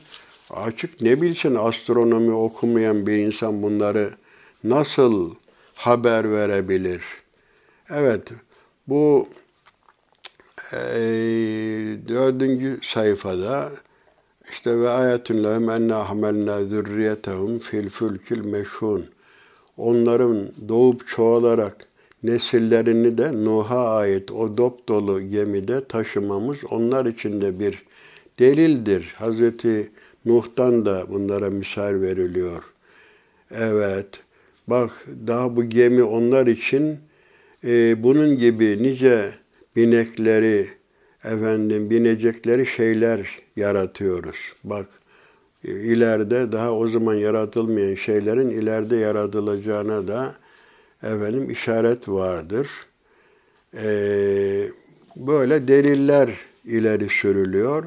açık 0.51 1.01
ne 1.01 1.23
bilsin 1.23 1.55
astronomi 1.55 2.33
okumayan 2.33 3.07
bir 3.07 3.19
insan 3.19 3.63
bunları 3.63 4.11
nasıl 4.65 5.35
haber 5.75 6.31
verebilir? 6.31 7.03
Evet, 7.91 8.29
bu 8.89 9.29
e, 10.73 10.79
dördüncü 12.09 12.81
sayfada 12.83 13.73
işte 14.55 14.81
ve 14.81 14.89
ayetun 14.89 15.45
lehum 15.45 15.71
enna 15.71 16.09
hamelna 16.09 16.65
zürriyetehum 16.65 17.59
fil 17.59 17.89
fülkil 17.89 18.45
meşhun. 18.45 19.07
Onların 19.77 20.49
doğup 20.69 21.07
çoğalarak 21.07 21.89
nesillerini 22.23 23.19
de 23.19 23.45
Nuh'a 23.45 23.97
ait 23.97 24.31
o 24.31 24.57
dop 24.57 24.89
dolu 24.89 25.23
gemide 25.23 25.85
taşımamız 25.85 26.57
onlar 26.71 27.07
için 27.07 27.41
de 27.41 27.59
bir 27.59 27.83
delildir. 28.39 29.15
Hazreti 29.17 29.91
Nuh'tan 30.25 30.87
da 30.87 31.07
bunlara 31.09 31.51
misal 31.51 32.01
veriliyor. 32.01 32.63
Evet, 33.51 34.09
bak 34.67 35.07
daha 35.27 35.57
bu 35.57 35.65
gemi 35.65 36.03
onlar 36.03 36.47
için 36.47 36.99
e, 37.65 38.03
bunun 38.03 38.39
gibi 38.39 38.83
nice 38.83 39.31
binekleri, 39.77 40.69
efendim 41.25 41.91
binecekleri 41.91 42.67
şeyler 42.67 43.39
yaratıyoruz. 43.57 44.37
Bak 44.65 44.87
e, 45.65 45.71
ileride 45.71 46.53
daha 46.53 46.73
o 46.73 46.89
zaman 46.89 47.15
yaratılmayan 47.15 47.95
şeylerin 47.95 48.51
ileride 48.51 48.97
yaratılacağına 48.97 50.09
da 50.09 50.35
efendim 51.03 51.51
işaret 51.51 52.09
vardır. 52.09 52.69
Ee, 53.77 54.69
böyle 55.17 55.69
deliller 55.69 56.31
ileri 56.65 57.09
sürülüyor. 57.09 57.85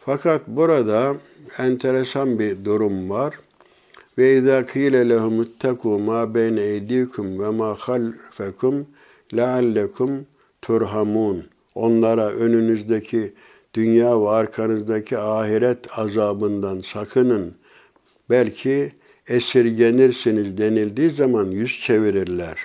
Fakat 0.00 0.48
burada 0.48 1.16
enteresan 1.58 2.38
bir 2.38 2.64
durum 2.64 3.10
var. 3.10 3.34
Ve 4.18 4.38
izâ 4.38 4.66
kîle 4.66 5.08
lehum 5.08 5.42
ittekû 5.42 6.02
mâ 6.02 6.34
beyne 6.34 6.60
eydîkum 6.60 7.40
ve 7.40 7.50
mâ 7.50 7.74
halfekum 7.78 8.86
leallekum 9.36 10.26
turhamun. 10.62 11.44
Onlara 11.76 12.30
önünüzdeki 12.30 13.32
dünya 13.74 14.20
ve 14.22 14.28
arkanızdaki 14.28 15.18
ahiret 15.18 15.98
azabından 15.98 16.80
sakının. 16.80 17.54
Belki 18.30 18.92
esirgenirsiniz 19.28 20.58
denildiği 20.58 21.10
zaman 21.10 21.46
yüz 21.46 21.80
çevirirler. 21.80 22.58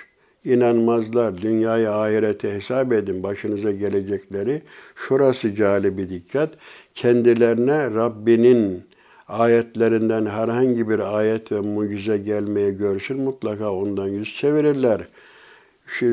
İnanmazlar. 0.44 1.40
Dünyayı 1.40 1.90
ahirete 1.90 2.52
hesap 2.54 2.92
edin 2.92 3.22
başınıza 3.22 3.72
gelecekleri. 3.72 4.62
Şurası 4.94 5.54
cali 5.54 6.10
dikkat. 6.10 6.50
Kendilerine 6.94 7.90
Rabbinin 7.90 8.82
ayetlerinden 9.28 10.26
herhangi 10.26 10.88
bir 10.88 11.18
ayet 11.18 11.52
ve 11.52 11.60
mucize 11.60 12.18
gelmeye 12.18 12.72
görsün 12.72 13.20
mutlaka 13.20 13.72
ondan 13.72 14.08
yüz 14.08 14.36
çevirirler. 14.36 15.00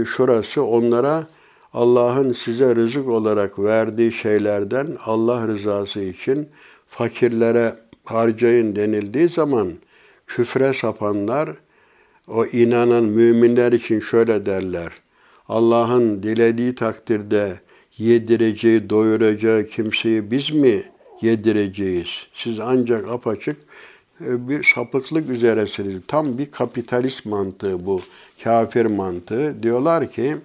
Şurası 0.06 0.64
onlara 0.64 1.28
Allah'ın 1.74 2.34
size 2.34 2.76
rızık 2.76 3.08
olarak 3.08 3.60
verdiği 3.60 4.12
şeylerden 4.12 4.98
Allah 5.06 5.48
rızası 5.48 6.00
için 6.00 6.50
fakirlere 6.88 7.76
harcayın 8.06 8.76
denildiği 8.76 9.30
zaman 9.30 9.74
küfre 10.28 10.74
sapanlar 10.74 11.50
o 12.28 12.46
inanan 12.46 13.04
müminler 13.04 13.72
için 13.72 14.00
şöyle 14.00 14.46
derler. 14.46 14.92
Allah'ın 15.50 16.24
dilediği 16.24 16.76
takdirde 16.76 17.60
yedireceği, 17.98 18.90
doyuracağı 18.90 19.64
kimseyi 19.64 20.32
biz 20.32 20.50
mi 20.52 20.84
yedireceğiz? 21.22 22.08
Siz 22.34 22.60
ancak 22.60 23.08
apaçık 23.08 23.58
e, 24.22 24.50
bir 24.50 24.64
sapıklık 24.76 25.30
üzeresiniz. 25.30 26.02
Tam 26.08 26.38
bir 26.38 26.52
kapitalist 26.52 27.26
mantığı 27.26 27.86
bu, 27.86 28.02
kafir 28.44 28.86
mantığı. 28.86 29.64
Diyorlar 29.64 30.12
ki, 30.12 30.36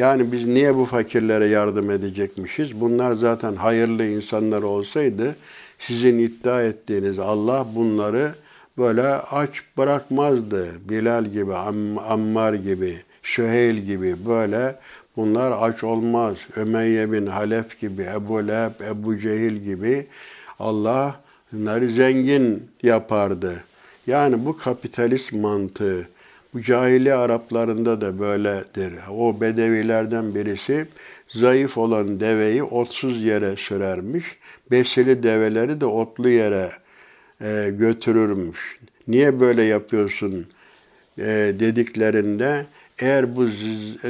yani 0.00 0.32
biz 0.32 0.46
niye 0.46 0.76
bu 0.76 0.84
fakirlere 0.84 1.46
yardım 1.46 1.90
edecekmişiz? 1.90 2.80
Bunlar 2.80 3.12
zaten 3.12 3.54
hayırlı 3.54 4.04
insanlar 4.04 4.62
olsaydı, 4.62 5.36
sizin 5.78 6.18
iddia 6.18 6.62
ettiğiniz 6.62 7.18
Allah 7.18 7.66
bunları 7.74 8.34
böyle 8.78 9.02
aç 9.12 9.50
bırakmazdı. 9.76 10.88
Bilal 10.88 11.24
gibi, 11.24 11.54
Am 11.54 11.98
Ammar 11.98 12.54
gibi, 12.54 12.96
Süheyl 13.22 13.76
gibi 13.76 14.16
böyle 14.28 14.76
bunlar 15.16 15.52
aç 15.60 15.84
olmaz. 15.84 16.36
Ömeyye 16.56 17.12
bin 17.12 17.26
Halef 17.26 17.80
gibi, 17.80 18.02
Ebu 18.02 18.48
Leheb, 18.48 18.80
Ebu 18.90 19.18
Cehil 19.18 19.56
gibi 19.56 20.06
Allah 20.58 21.20
bunları 21.52 21.92
zengin 21.92 22.70
yapardı. 22.82 23.64
Yani 24.06 24.44
bu 24.46 24.56
kapitalist 24.56 25.32
mantığı, 25.32 26.08
bu 26.54 26.62
cahili 26.62 27.14
Araplarında 27.14 28.00
da 28.00 28.18
böyledir. 28.18 28.92
O 29.10 29.40
bedevilerden 29.40 30.34
birisi 30.34 30.86
zayıf 31.28 31.78
olan 31.78 32.20
deveyi 32.20 32.62
otsuz 32.62 33.22
yere 33.24 33.56
sürermiş. 33.56 34.24
Besili 34.70 35.22
develeri 35.22 35.80
de 35.80 35.86
otlu 35.86 36.28
yere 36.28 36.70
e, 37.40 37.70
götürürmüş. 37.70 38.78
Niye 39.08 39.40
böyle 39.40 39.62
yapıyorsun 39.62 40.46
e, 41.18 41.24
dediklerinde 41.60 42.66
eğer 42.98 43.36
bu 43.36 43.48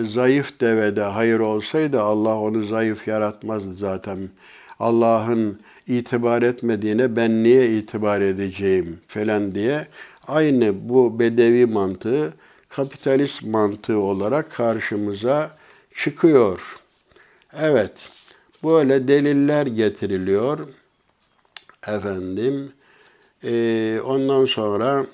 zayıf 0.08 0.60
devede 0.60 1.02
hayır 1.02 1.38
olsaydı 1.40 2.00
Allah 2.00 2.38
onu 2.40 2.64
zayıf 2.64 3.08
yaratmazdı 3.08 3.74
zaten. 3.74 4.18
Allah'ın 4.80 5.60
itibar 5.86 6.42
etmediğine 6.42 7.16
ben 7.16 7.42
niye 7.42 7.78
itibar 7.78 8.20
edeceğim 8.20 8.98
falan 9.06 9.54
diye 9.54 9.86
aynı 10.30 10.88
bu 10.88 11.18
bedevi 11.18 11.66
mantığı 11.66 12.34
kapitalist 12.68 13.42
mantığı 13.42 13.98
olarak 13.98 14.50
karşımıza 14.50 15.50
çıkıyor. 15.94 16.80
Evet, 17.52 18.08
böyle 18.64 19.08
deliller 19.08 19.66
getiriliyor. 19.66 20.58
Efendim, 21.86 22.72
ee, 23.44 24.00
ondan 24.04 24.44
sonra 24.44 25.06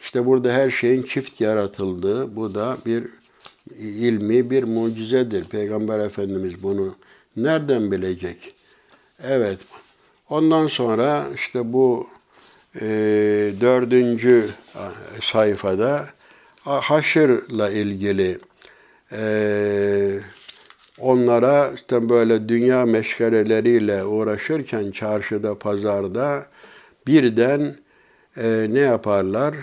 işte 0.00 0.26
burada 0.26 0.52
her 0.52 0.70
şeyin 0.70 1.02
çift 1.02 1.40
yaratıldığı, 1.40 2.36
bu 2.36 2.54
da 2.54 2.76
bir 2.86 3.04
ilmi 3.78 4.50
bir 4.50 4.64
mucizedir. 4.64 5.44
Peygamber 5.44 5.98
Efendimiz 5.98 6.62
bunu 6.62 6.94
nereden 7.36 7.92
bilecek? 7.92 8.54
Evet. 9.22 9.58
Ondan 10.30 10.66
sonra 10.66 11.26
işte 11.34 11.72
bu 11.72 12.06
e, 12.80 12.86
dördüncü 13.60 14.50
sayfada 15.22 16.06
haşırla 16.64 17.70
ilgili 17.70 18.38
e, 19.12 20.20
onlara 21.00 21.70
işte 21.74 22.08
böyle 22.08 22.48
dünya 22.48 22.86
meşgaleleriyle 22.86 24.04
uğraşırken 24.04 24.90
çarşıda, 24.90 25.58
pazarda 25.58 26.46
birden 27.06 27.76
e, 28.36 28.66
ne 28.70 28.80
yaparlar? 28.80 29.54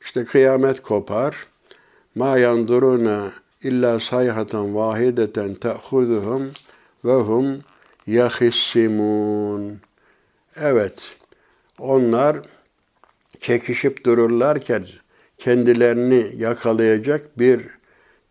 İşte 0.00 0.24
kıyamet 0.24 0.82
kopar. 0.82 1.46
Ma 2.14 2.38
yanduruna 2.38 3.32
illa 3.62 4.00
sayhatan 4.00 4.74
vahideten 4.74 5.54
ta'khuduhum 5.54 6.50
ve 7.04 7.12
hum 7.12 7.60
yahissimun. 8.06 9.80
Evet, 10.56 11.16
onlar 11.78 12.36
çekişip 13.40 14.04
dururlarken 14.06 14.86
kendilerini 15.38 16.26
yakalayacak 16.36 17.38
bir 17.38 17.60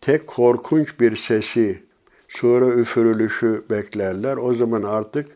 tek 0.01 0.27
korkunç 0.27 0.99
bir 0.99 1.15
sesi, 1.15 1.83
sure 2.27 2.81
üfürülüşü 2.81 3.63
beklerler. 3.69 4.37
O 4.37 4.53
zaman 4.53 4.83
artık 4.83 5.27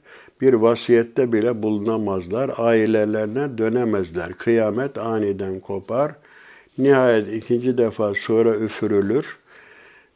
bir 0.41 0.53
vasiyette 0.53 1.33
bile 1.33 1.63
bulunamazlar, 1.63 2.51
ailelerine 2.57 3.57
dönemezler. 3.57 4.33
Kıyamet 4.33 4.97
aniden 4.97 5.59
kopar. 5.59 6.12
Nihayet 6.77 7.33
ikinci 7.33 7.77
defa 7.77 8.13
sure 8.13 8.49
üfürülür. 8.49 9.38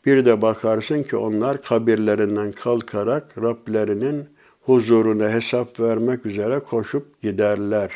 Bir 0.05 0.25
de 0.25 0.41
bakarsın 0.41 1.03
ki 1.03 1.17
onlar 1.17 1.61
kabirlerinden 1.61 2.51
kalkarak 2.51 3.37
Rablerinin 3.41 4.25
huzuruna 4.61 5.29
hesap 5.29 5.79
vermek 5.79 6.25
üzere 6.25 6.59
koşup 6.59 7.21
giderler. 7.21 7.91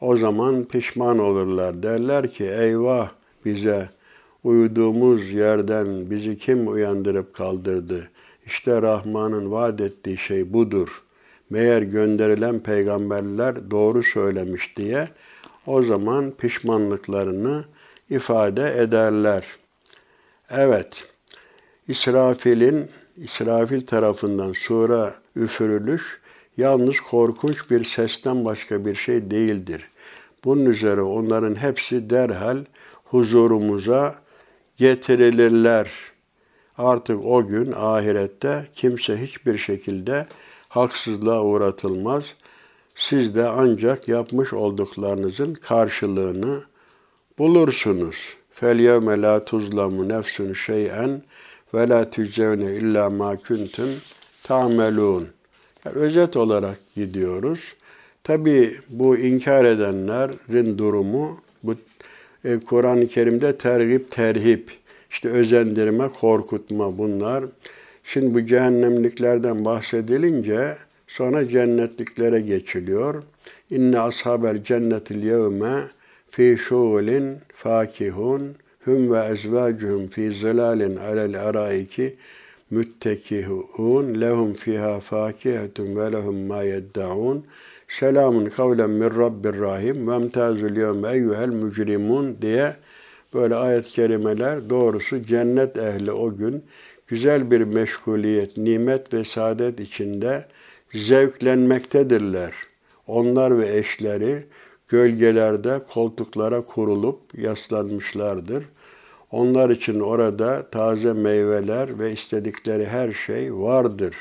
O 0.00 0.16
zaman 0.16 0.64
pişman 0.64 1.18
olurlar. 1.18 1.82
Derler 1.82 2.30
ki 2.30 2.44
eyvah 2.44 3.10
bize 3.44 3.88
uyuduğumuz 4.44 5.30
yerden 5.30 6.10
bizi 6.10 6.38
kim 6.38 6.72
uyandırıp 6.72 7.34
kaldırdı? 7.34 8.10
İşte 8.46 8.82
Rahman'ın 8.82 9.50
vaat 9.50 9.80
ettiği 9.80 10.16
şey 10.16 10.52
budur. 10.52 11.02
Meğer 11.50 11.82
gönderilen 11.82 12.60
peygamberler 12.60 13.70
doğru 13.70 14.02
söylemiş 14.02 14.76
diye 14.76 15.08
o 15.66 15.82
zaman 15.82 16.30
pişmanlıklarını 16.30 17.64
ifade 18.10 18.78
ederler. 18.78 19.44
Evet, 20.50 21.04
İsrafil'in 21.88 22.90
İsrafil 23.16 23.86
tarafından 23.86 24.52
sura 24.52 25.14
üfürülüş 25.36 26.20
yalnız 26.57 26.99
korkunç 26.99 27.69
bir 27.69 27.83
sesten 27.83 28.45
başka 28.45 28.85
bir 28.85 28.95
şey 28.95 29.31
değildir. 29.31 29.89
Bunun 30.43 30.65
üzere 30.65 31.01
onların 31.01 31.55
hepsi 31.55 32.09
derhal 32.09 32.57
huzurumuza 33.03 34.15
getirilirler. 34.77 35.91
Artık 36.77 37.25
o 37.25 37.47
gün 37.47 37.73
ahirette 37.75 38.67
kimse 38.75 39.21
hiçbir 39.21 39.57
şekilde 39.57 40.25
haksızlığa 40.69 41.43
uğratılmaz. 41.43 42.23
Siz 42.95 43.35
de 43.35 43.47
ancak 43.47 44.07
yapmış 44.07 44.53
olduklarınızın 44.53 45.53
karşılığını 45.53 46.63
bulursunuz. 47.37 48.17
فَالْيَوْمَ 48.59 49.07
لَا 49.23 49.35
تُظْلَمُ 49.49 49.95
نَفْسٌ 50.13 50.37
شَيْئًا 50.65 51.07
وَلَا 51.73 51.99
تُجْزَوْنَ 52.15 52.61
اِلَّا 52.79 53.05
مَا 53.19 53.31
كُنْتُمْ 53.47 53.89
تَعْمَلُونَ 54.47 55.23
yani 55.23 55.36
özet 55.94 56.36
olarak 56.36 56.78
gidiyoruz. 56.94 57.60
Tabi 58.24 58.74
bu 58.88 59.16
inkar 59.16 59.64
edenlerin 59.64 60.78
durumu 60.78 61.40
bu 61.62 61.74
e, 62.44 62.58
Kur'an-ı 62.58 63.08
Kerim'de 63.08 63.58
tergip 63.58 64.10
terhip, 64.10 64.70
işte 65.10 65.28
özendirme, 65.28 66.08
korkutma 66.20 66.98
bunlar. 66.98 67.44
Şimdi 68.04 68.34
bu 68.34 68.46
cehennemliklerden 68.46 69.64
bahsedilince 69.64 70.76
sonra 71.06 71.48
cennetliklere 71.48 72.40
geçiliyor. 72.40 73.22
İnne 73.70 74.00
ashabel 74.00 74.64
cennetil 74.64 75.22
yevme 75.22 75.82
fi 76.30 76.56
şuğulin 76.68 77.36
fakihun 77.54 78.54
hum 78.84 79.12
ve 79.12 79.18
ezvacuhum 79.18 80.06
fi 80.06 80.32
zilalin 80.32 80.96
alel 80.96 81.48
araiki 81.48 82.16
müttekihun 82.70 84.20
lehum 84.20 84.52
fiha 84.54 85.00
fakihetun 85.00 85.96
ve 85.96 86.12
lehum 86.12 86.46
ma 86.46 86.62
yeddaun 86.62 87.44
selamun 87.88 88.46
kavlen 88.46 88.90
min 88.90 89.10
rabbir 89.10 89.60
rahim 89.60 90.08
ve 90.08 90.14
emtazul 90.14 90.76
yevme 90.76 91.12
eyyuhel 91.12 91.48
mücrimun 91.48 92.36
diye 92.42 92.76
böyle 93.34 93.54
ayet-i 93.54 93.90
kerimeler 93.90 94.70
doğrusu 94.70 95.22
cennet 95.22 95.76
ehli 95.76 96.12
o 96.12 96.36
gün 96.36 96.64
güzel 97.06 97.50
bir 97.50 97.60
meşguliyet, 97.60 98.56
nimet 98.56 99.14
ve 99.14 99.24
saadet 99.24 99.80
içinde 99.80 100.44
zevklenmektedirler. 100.94 102.52
Onlar 103.06 103.58
ve 103.58 103.78
eşleri 103.78 104.44
gölgelerde 104.88 105.80
koltuklara 105.92 106.60
kurulup 106.60 107.20
yaslanmışlardır. 107.38 108.64
Onlar 109.30 109.70
için 109.70 110.00
orada 110.00 110.70
taze 110.70 111.12
meyveler 111.12 111.98
ve 111.98 112.12
istedikleri 112.12 112.86
her 112.86 113.12
şey 113.12 113.54
vardır. 113.54 114.14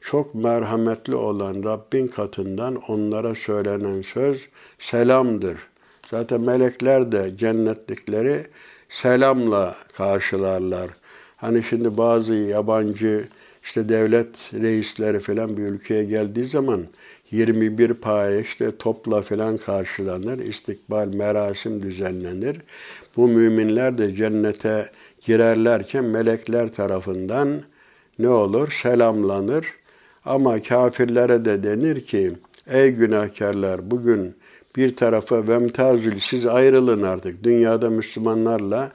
Çok 0.00 0.34
merhametli 0.34 1.14
olan 1.14 1.62
Rabbin 1.64 2.06
katından 2.08 2.76
onlara 2.76 3.34
söylenen 3.34 4.02
söz 4.02 4.48
selamdır. 4.78 5.58
Zaten 6.10 6.40
melekler 6.40 7.12
de 7.12 7.32
cennetlikleri 7.38 8.46
selamla 8.88 9.76
karşılarlar. 9.96 10.90
Hani 11.36 11.62
şimdi 11.62 11.96
bazı 11.96 12.34
yabancı 12.34 13.28
işte 13.64 13.88
devlet 13.88 14.50
reisleri 14.54 15.20
falan 15.20 15.56
bir 15.56 15.62
ülkeye 15.62 16.04
geldiği 16.04 16.44
zaman 16.44 16.86
21 17.30 17.94
paya 17.94 18.40
işte 18.40 18.76
topla 18.78 19.22
falan 19.22 19.56
karşılanır, 19.56 20.38
istikbal 20.38 21.06
merasim 21.06 21.82
düzenlenir. 21.82 22.56
Bu 23.16 23.28
müminler 23.28 23.98
de 23.98 24.14
cennete 24.14 24.90
girerlerken 25.20 26.04
melekler 26.04 26.72
tarafından 26.72 27.62
ne 28.18 28.28
olur? 28.28 28.78
Selamlanır. 28.82 29.66
Ama 30.24 30.62
kafirlere 30.62 31.44
de 31.44 31.62
denir 31.62 32.00
ki, 32.00 32.32
ey 32.66 32.90
günahkarlar 32.90 33.90
bugün 33.90 34.34
bir 34.76 34.96
tarafa 34.96 35.48
vemtazül 35.48 36.20
siz 36.20 36.46
ayrılın 36.46 37.02
artık. 37.02 37.44
Dünyada 37.44 37.90
Müslümanlarla 37.90 38.92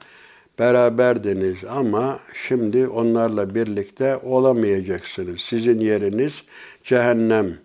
beraberdiniz 0.58 1.58
ama 1.68 2.20
şimdi 2.48 2.88
onlarla 2.88 3.54
birlikte 3.54 4.16
olamayacaksınız. 4.16 5.40
Sizin 5.40 5.80
yeriniz 5.80 6.32
cehennem. 6.84 7.58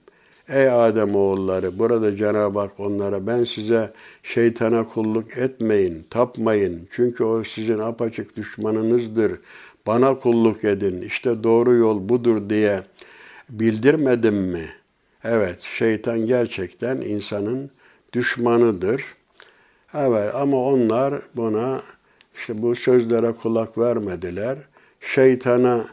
Ey 0.49 0.69
Adem 0.69 1.15
oğulları 1.15 1.79
burada 1.79 2.15
Cenab-ı 2.15 2.59
Hak 2.59 2.79
onlara 2.79 3.27
ben 3.27 3.43
size 3.43 3.93
şeytana 4.23 4.87
kulluk 4.87 5.37
etmeyin, 5.37 6.05
tapmayın. 6.09 6.87
Çünkü 6.91 7.23
o 7.23 7.43
sizin 7.43 7.79
apaçık 7.79 8.37
düşmanınızdır. 8.37 9.39
Bana 9.87 10.19
kulluk 10.19 10.63
edin. 10.63 11.01
İşte 11.01 11.43
doğru 11.43 11.73
yol 11.73 12.09
budur 12.09 12.49
diye 12.49 12.83
bildirmedim 13.49 14.35
mi? 14.35 14.69
Evet, 15.23 15.61
şeytan 15.61 16.25
gerçekten 16.25 16.97
insanın 16.97 17.71
düşmanıdır. 18.13 19.03
Evet 19.93 20.35
ama 20.35 20.57
onlar 20.57 21.13
buna 21.35 21.81
işte 22.35 22.61
bu 22.61 22.75
sözlere 22.75 23.31
kulak 23.31 23.77
vermediler. 23.77 24.57
Şeytana 25.01 25.85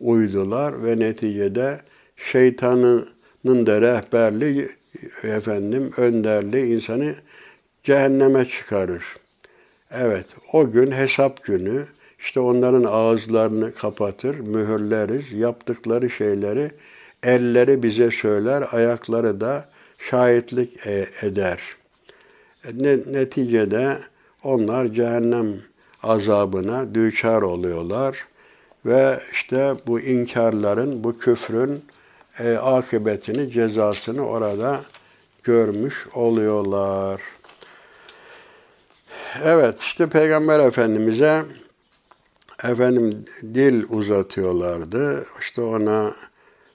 uydular 0.00 0.84
ve 0.84 0.98
neticede 0.98 1.80
şeytanın 2.16 3.08
da 3.44 3.80
rehberliği 3.80 4.68
efendim 5.22 5.90
önderliği 5.96 6.74
insanı 6.74 7.14
cehenneme 7.84 8.48
çıkarır. 8.48 9.04
Evet, 9.90 10.26
o 10.52 10.70
gün 10.70 10.92
hesap 10.92 11.44
günü 11.44 11.84
işte 12.18 12.40
onların 12.40 12.84
ağızlarını 12.84 13.74
kapatır, 13.74 14.38
mühürleriz, 14.38 15.32
yaptıkları 15.32 16.10
şeyleri 16.10 16.70
elleri 17.22 17.82
bize 17.82 18.10
söyler, 18.10 18.64
ayakları 18.72 19.40
da 19.40 19.68
şahitlik 19.98 20.86
e, 20.86 21.06
eder. 21.22 21.60
Neticede 23.06 23.98
onlar 24.42 24.86
cehennem 24.86 25.54
azabına 26.02 26.94
düçar 26.94 27.42
oluyorlar 27.42 28.26
ve 28.86 29.18
işte 29.32 29.74
bu 29.86 30.00
inkarların, 30.00 31.04
bu 31.04 31.18
küfrün 31.18 31.84
e, 32.38 32.56
akıbetini, 32.56 33.52
cezasını 33.52 34.26
orada 34.26 34.80
görmüş 35.42 36.06
oluyorlar. 36.14 37.20
Evet, 39.44 39.80
işte 39.80 40.08
Peygamber 40.08 40.60
Efendimiz'e 40.60 41.42
efendim 42.64 43.24
dil 43.42 43.84
uzatıyorlardı. 43.88 45.26
İşte 45.40 45.60
ona 45.60 46.12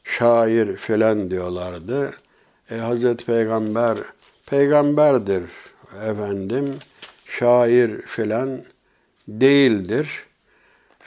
şair 0.04 0.76
filan 0.76 1.32
diyorlardı. 1.32 2.12
E, 2.72 2.76
Hazreti 2.76 3.26
Peygamber 3.26 3.98
peygamberdir 4.46 5.44
efendim. 6.06 6.76
Şair 7.26 8.02
filan 8.02 8.64
değildir. 9.28 10.27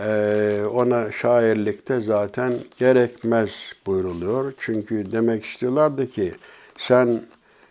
Ee, 0.01 0.63
ona 0.73 1.13
şairlikte 1.13 2.01
zaten 2.01 2.53
gerekmez 2.79 3.51
buyruluyor. 3.87 4.53
Çünkü 4.59 5.13
demek 5.13 5.45
istiyorlardı 5.45 6.11
ki 6.11 6.33
sen 6.79 7.23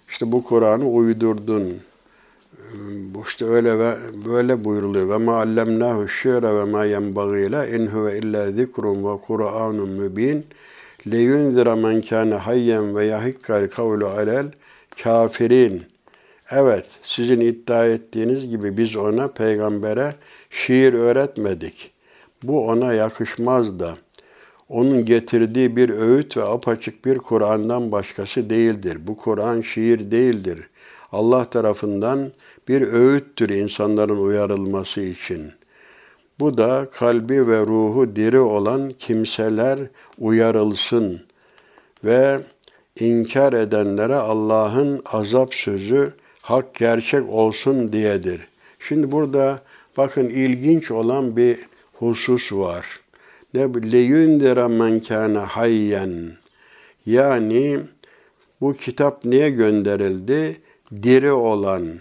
işte 0.10 0.32
bu 0.32 0.44
Kur'an'ı 0.44 0.88
uydurdun. 0.90 1.80
Bu 3.14 3.24
işte 3.28 3.46
öyle 3.46 3.80
ve 3.80 3.96
böyle 4.26 4.64
buyruluyor. 4.64 5.10
Ve 5.10 5.18
ma 5.18 5.38
allemnahu 5.38 6.08
şi're 6.08 6.56
ve 6.56 6.64
ma 6.64 6.86
yenbagîle 6.86 7.70
in 7.76 7.88
huve 7.88 8.18
illa 8.18 8.52
zikrun 8.52 9.04
ve 9.04 9.22
Kur'anun 9.22 9.90
mübin 9.90 10.46
leyunzira 11.12 11.76
men 11.76 12.02
kâne 12.02 12.36
hayyen 12.36 12.96
ve 12.96 13.06
yahikkal 13.06 13.68
kavlu 13.68 14.08
alel 14.08 14.52
kafirin. 15.04 15.84
Evet, 16.52 16.86
sizin 17.04 17.40
iddia 17.40 17.86
ettiğiniz 17.86 18.50
gibi 18.50 18.78
biz 18.78 18.96
ona, 18.96 19.28
peygambere 19.28 20.16
şiir 20.50 20.94
öğretmedik. 20.94 21.92
Bu 22.44 22.68
ona 22.68 22.94
yakışmaz 22.94 23.80
da. 23.80 23.98
Onun 24.70 25.06
getirdiği 25.06 25.76
bir 25.76 25.90
öğüt 25.90 26.38
ve 26.38 26.44
apaçık 26.44 27.06
bir 27.06 27.18
Kur'an'dan 27.18 27.92
başkası 27.92 28.50
değildir. 28.50 28.98
Bu 29.08 29.18
Kur'an 29.18 29.62
şiir 29.62 30.12
değildir. 30.12 30.70
Allah 31.12 31.50
tarafından 31.50 32.32
bir 32.68 32.82
öğüttür 32.82 33.50
insanların 33.50 34.24
uyarılması 34.24 35.02
için. 35.02 35.52
Bu 36.40 36.58
da 36.58 36.88
kalbi 36.94 37.48
ve 37.48 37.60
ruhu 37.60 38.16
diri 38.16 38.40
olan 38.40 38.92
kimseler 38.92 39.80
uyarılsın 40.20 41.22
ve 42.04 42.40
inkar 43.00 43.54
edenlere 43.54 44.16
Allah'ın 44.16 45.02
azap 45.06 45.54
sözü 45.54 46.14
hak 46.42 46.76
gerçek 46.76 47.30
olsun 47.30 47.94
diyedir. 47.94 48.48
Şimdi 48.80 49.12
burada 49.12 49.62
bakın 49.98 50.26
ilginç 50.26 50.92
olan 50.92 51.38
bir 51.38 51.69
husus 52.00 52.52
var. 52.52 52.86
Ne 53.54 53.92
leyundira 53.92 54.68
men 54.68 55.00
kana 55.00 55.46
hayyen. 55.46 56.32
Yani 57.06 57.80
bu 58.62 58.74
kitap 58.74 59.26
niye 59.26 59.50
gönderildi? 59.50 60.58
Diri 61.04 61.32
olan. 61.32 62.00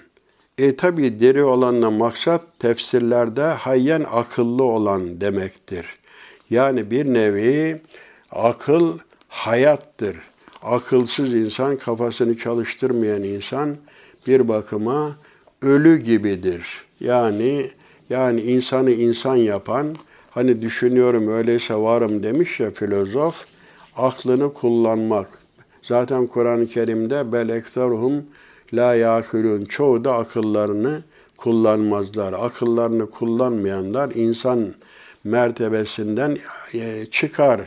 E 0.58 0.76
tabi 0.76 1.20
diri 1.20 1.42
olanla 1.42 1.90
maksat 1.90 2.42
tefsirlerde 2.58 3.42
hayyen 3.42 4.04
akıllı 4.10 4.64
olan 4.64 5.20
demektir. 5.20 5.86
Yani 6.50 6.90
bir 6.90 7.06
nevi 7.06 7.80
akıl 8.30 8.98
hayattır. 9.28 10.16
Akılsız 10.62 11.34
insan, 11.34 11.76
kafasını 11.76 12.38
çalıştırmayan 12.38 13.22
insan 13.22 13.76
bir 14.26 14.48
bakıma 14.48 15.16
ölü 15.62 15.96
gibidir. 15.96 16.66
Yani 17.00 17.70
yani 18.10 18.40
insanı 18.40 18.90
insan 18.90 19.36
yapan, 19.36 19.96
hani 20.30 20.62
düşünüyorum 20.62 21.28
öyleyse 21.28 21.74
varım 21.74 22.22
demiş 22.22 22.60
ya 22.60 22.70
filozof, 22.70 23.34
aklını 23.96 24.54
kullanmak. 24.54 25.42
Zaten 25.82 26.26
Kur'an-ı 26.26 26.66
Kerim'de 26.66 27.32
bel 27.32 27.48
ekseruhum 27.48 28.24
la 28.72 28.94
yakülün 28.94 29.64
çoğu 29.64 30.04
da 30.04 30.14
akıllarını 30.14 31.02
kullanmazlar. 31.36 32.32
Akıllarını 32.32 33.10
kullanmayanlar 33.10 34.10
insan 34.14 34.74
mertebesinden 35.24 36.36
e, 36.74 37.06
çıkar 37.06 37.60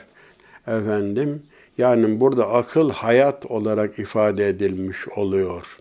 efendim. 0.68 1.44
Yani 1.78 2.20
burada 2.20 2.50
akıl 2.50 2.90
hayat 2.90 3.46
olarak 3.46 4.00
ifade 4.00 4.48
edilmiş 4.48 5.08
oluyor. 5.08 5.78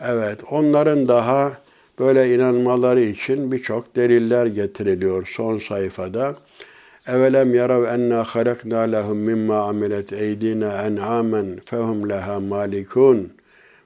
Evet, 0.00 0.40
onların 0.50 1.08
daha 1.08 1.52
böyle 1.98 2.34
inanmaları 2.34 3.00
için 3.00 3.52
birçok 3.52 3.96
deliller 3.96 4.46
getiriliyor 4.46 5.28
son 5.36 5.58
sayfada. 5.58 6.36
Evelem 7.06 7.54
yarav 7.54 7.84
enna 7.84 8.24
halakna 8.24 8.78
lehum 8.78 9.18
mimma 9.18 9.58
amilet 9.58 10.12
eydina 10.12 10.86
en'amen 10.86 11.60
fehum 11.64 12.08
leha 12.08 12.40
malikun 12.40 13.32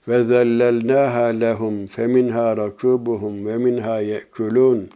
ve 0.08 0.24
zellelnaha 0.24 1.24
lehum 1.24 1.86
feminha 1.86 2.56
rakubuhum 2.56 3.46
ve 3.46 3.58
minha 3.58 4.00
ye'kulun 4.00 4.88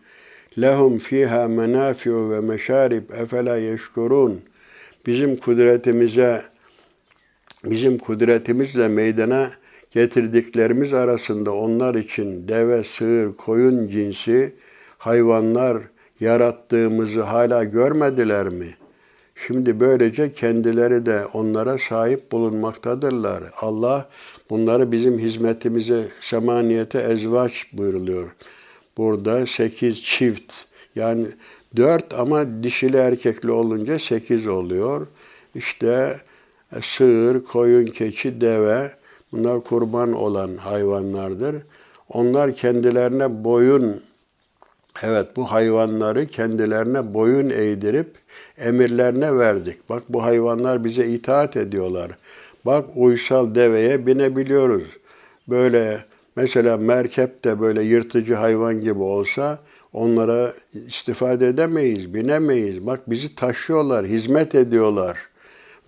lehum 0.61 0.99
fiha 0.99 1.49
menafi'u 1.49 2.31
ve 2.31 2.41
meşarib 2.41 3.11
efela 3.11 3.57
yeşkurun 3.57 4.41
bizim 5.07 5.37
kudretimize 5.37 6.43
bizim 7.65 7.99
kudretimizle 7.99 8.89
meydana 8.89 9.51
getirdiklerimiz 9.97 10.93
arasında 10.93 11.53
onlar 11.55 11.95
için 11.95 12.49
deve, 12.49 12.85
sığır, 12.85 13.33
koyun 13.33 13.89
cinsi 13.89 14.55
hayvanlar 14.99 15.79
yarattığımızı 16.21 17.23
hala 17.23 17.65
görmediler 17.65 18.49
mi? 18.49 18.67
Şimdi 19.47 19.81
böylece 19.81 20.33
kendileri 20.33 21.07
de 21.07 21.27
onlara 21.27 21.79
sahip 21.79 22.33
bulunmaktadırlar. 22.33 23.45
Allah 23.61 24.09
bunları 24.51 24.93
bizim 24.93 25.19
hizmetimize, 25.19 26.09
semaniyete 26.21 26.99
ezvaç 26.99 27.67
buyuruluyor. 27.73 28.29
Burada 28.97 29.47
sekiz 29.47 30.03
çift 30.03 30.55
yani 30.95 31.27
dört 31.77 32.15
ama 32.15 32.63
dişili 32.63 32.97
erkekli 32.97 33.51
olunca 33.51 33.99
sekiz 33.99 34.47
oluyor. 34.47 35.07
İşte 35.55 36.21
sığır, 36.83 37.45
koyun, 37.45 37.87
keçi, 37.87 38.41
deve 38.41 38.91
bunlar 39.33 39.61
kurban 39.61 40.13
olan 40.13 40.57
hayvanlardır. 40.57 41.57
Onlar 42.09 42.55
kendilerine 42.55 43.45
boyun 43.45 44.03
Evet 45.03 45.37
bu 45.37 45.53
hayvanları 45.53 46.27
kendilerine 46.27 47.15
boyun 47.15 47.51
eğdirip 47.51 48.09
emirlerine 48.59 49.39
verdik. 49.39 49.89
Bak 49.89 50.03
bu 50.09 50.23
hayvanlar 50.23 50.85
bize 50.85 51.07
itaat 51.07 51.57
ediyorlar. 51.57 52.11
Bak 52.65 52.85
uysal 52.97 53.55
deveye 53.55 54.07
binebiliyoruz. 54.07 54.85
Böyle 55.49 56.05
mesela 56.37 56.77
merkepte 56.77 57.61
böyle 57.61 57.83
yırtıcı 57.83 58.35
hayvan 58.35 58.81
gibi 58.81 59.03
olsa 59.03 59.59
onlara 59.93 60.53
istifade 60.87 61.49
edemeyiz, 61.49 62.15
binemeyiz. 62.15 62.87
Bak 62.87 63.11
bizi 63.11 63.35
taşıyorlar, 63.35 64.07
hizmet 64.07 64.55
ediyorlar. 64.55 65.19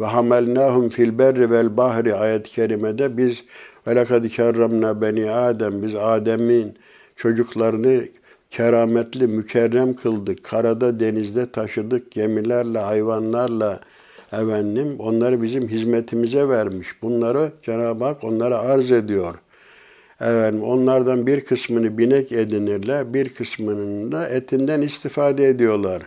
Ve 0.00 0.04
hamelnahum 0.04 0.88
fil 0.88 1.18
berri 1.18 1.50
vel 1.50 1.76
bahri 1.76 2.14
ayet-i 2.14 2.50
kerimede 2.50 3.16
biz 3.16 3.44
ve 3.86 3.96
lekad 3.96 4.28
kerramna 4.28 5.00
beni 5.00 5.30
Adem 5.30 5.82
biz 5.82 5.94
Adem'in 5.94 6.74
çocuklarını 7.16 8.02
kerametli, 8.50 9.26
mükerrem 9.26 9.96
kıldık. 9.96 10.44
Karada, 10.44 11.00
denizde 11.00 11.50
taşıdık, 11.50 12.10
gemilerle, 12.10 12.78
hayvanlarla 12.78 13.80
efendim 14.32 14.96
onları 14.98 15.42
bizim 15.42 15.68
hizmetimize 15.68 16.48
vermiş. 16.48 16.88
Bunları 17.02 17.52
Cenab-ı 17.62 18.04
Hak 18.04 18.24
onlara 18.24 18.58
arz 18.58 18.90
ediyor. 18.90 19.34
Efendim, 20.20 20.62
onlardan 20.62 21.26
bir 21.26 21.44
kısmını 21.44 21.98
binek 21.98 22.32
edinirler, 22.32 23.14
bir 23.14 23.34
kısmının 23.34 24.12
da 24.12 24.28
etinden 24.28 24.82
istifade 24.82 25.48
ediyorlar. 25.48 26.02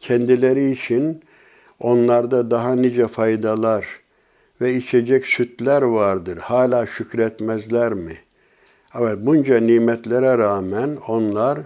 Kendileri 0.00 0.70
için 0.70 1.22
onlarda 1.80 2.50
daha 2.50 2.74
nice 2.74 3.08
faydalar 3.08 3.86
ve 4.60 4.74
içecek 4.74 5.26
sütler 5.26 5.82
vardır. 5.82 6.36
Hala 6.36 6.86
şükretmezler 6.86 7.92
mi? 7.92 8.16
Evet, 9.00 9.18
bunca 9.20 9.60
nimetlere 9.60 10.38
rağmen 10.38 10.96
onlar 11.08 11.58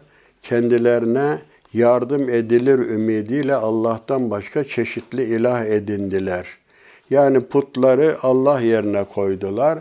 kendilerine 0.42 1.38
yardım 1.72 2.28
edilir 2.28 2.78
ümidiyle 2.78 3.54
Allah'tan 3.54 4.30
başka 4.30 4.64
çeşitli 4.64 5.22
ilah 5.22 5.64
edindiler. 5.64 6.46
Yani 7.10 7.40
putları 7.40 8.16
Allah 8.22 8.60
yerine 8.60 9.04
koydular. 9.04 9.78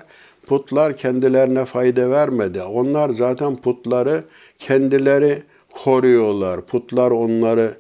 Putlar 0.47 0.97
kendilerine 0.97 1.65
fayda 1.65 2.11
vermedi. 2.11 2.61
Onlar 2.61 3.09
zaten 3.09 3.55
putları 3.55 4.23
kendileri 4.59 5.43
koruyorlar. 5.83 6.61
Putlar 6.61 7.11
onları 7.11 7.73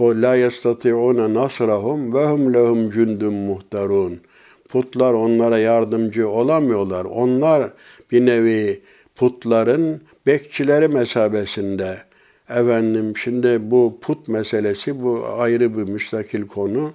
la 0.00 0.34
yestati'une 0.34 1.34
nasrahum 1.34 2.14
ve 2.14 2.26
hum 2.26 2.54
lehum 2.54 2.90
cundun 2.90 3.34
muhtarun. 3.34 4.20
Putlar 4.68 5.14
onlara 5.14 5.58
yardımcı 5.58 6.28
olamıyorlar. 6.28 7.04
Onlar 7.04 7.70
bir 8.10 8.26
nevi 8.26 8.80
putların 9.16 10.00
bekçileri 10.26 10.88
mesabesinde. 10.88 11.96
Efendim 12.48 13.16
şimdi 13.16 13.70
bu 13.70 13.98
put 14.00 14.28
meselesi 14.28 15.02
bu 15.02 15.26
ayrı 15.26 15.78
bir 15.78 15.82
müstakil 15.82 16.46
konu. 16.46 16.92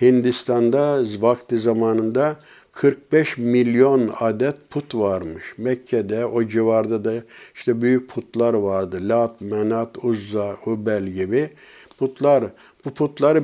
Hindistan'da 0.00 1.02
vakti 1.20 1.58
zamanında 1.58 2.36
45 2.72 3.38
milyon 3.38 4.10
adet 4.20 4.70
put 4.70 4.94
varmış. 4.94 5.44
Mekke'de 5.58 6.26
o 6.26 6.48
civarda 6.48 7.04
da 7.04 7.12
işte 7.54 7.82
büyük 7.82 8.10
putlar 8.10 8.54
vardı. 8.54 8.98
Lat, 9.08 9.40
Menat, 9.40 10.04
Uzza, 10.04 10.52
Hubel 10.52 11.06
gibi 11.06 11.50
putlar. 11.98 12.44
Bu 12.84 12.94
putları 12.94 13.42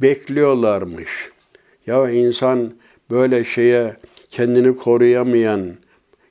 bekliyorlarmış. 0.00 1.30
Ya 1.86 2.10
insan 2.10 2.72
böyle 3.10 3.44
şeye 3.44 3.96
kendini 4.30 4.76
koruyamayan, 4.76 5.74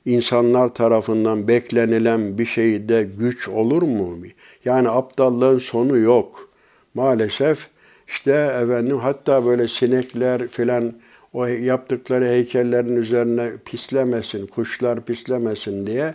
insanlar 0.04 0.74
tarafından 0.74 1.48
beklenilen 1.48 2.38
bir 2.38 2.46
şeyde 2.46 3.08
güç 3.18 3.48
olur 3.48 3.82
mu? 3.82 4.18
Yani 4.64 4.88
aptallığın 4.88 5.58
sonu 5.58 5.98
yok. 5.98 6.50
Maalesef 6.94 7.66
işte 8.08 8.32
efendim 8.32 8.98
hatta 8.98 9.46
böyle 9.46 9.68
sinekler 9.68 10.48
filan 10.48 10.94
o 11.32 11.46
yaptıkları 11.46 12.24
heykellerin 12.24 12.96
üzerine 12.96 13.50
pislemesin, 13.64 14.46
kuşlar 14.46 15.04
pislemesin 15.04 15.86
diye 15.86 16.14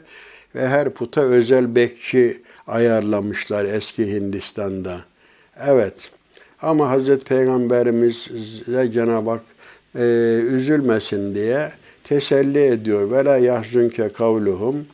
ve 0.55 0.67
her 0.67 0.89
puta 0.89 1.21
özel 1.21 1.75
bekçi 1.75 2.41
ayarlamışlar 2.67 3.65
eski 3.65 4.13
Hindistan'da. 4.13 5.05
Evet. 5.59 6.11
Ama 6.61 6.89
Hazreti 6.89 7.25
Peygamberimize 7.25 8.91
Cenab-ı 8.91 9.29
Hak 9.29 9.41
e, 9.95 10.03
üzülmesin 10.51 11.35
diye 11.35 11.71
teselli 12.03 12.63
ediyor. 12.63 13.11
Ve 13.11 13.25
la 13.25 13.37
yahzunke 13.37 14.09
kavluhum 14.09 14.85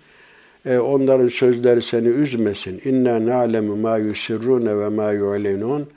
e, 0.65 0.77
onların 0.77 1.27
sözleri 1.27 1.81
seni 1.81 2.07
üzmesin. 2.07 2.81
İnna 2.85 3.25
na'lemu 3.25 3.75
ma 3.75 3.97
yusirrune 3.97 4.77
ve 4.77 4.89
ma 4.89 5.11
yu'linun. 5.11 5.89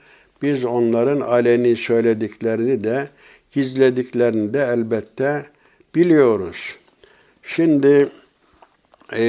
Biz 0.43 0.65
onların 0.65 1.21
aleni 1.21 1.77
söylediklerini 1.77 2.85
de 2.85 3.09
gizlediklerini 3.53 4.55
de 4.55 4.61
elbette 4.61 5.47
biliyoruz. 5.95 6.77
Şimdi 7.43 8.09
e, 9.13 9.23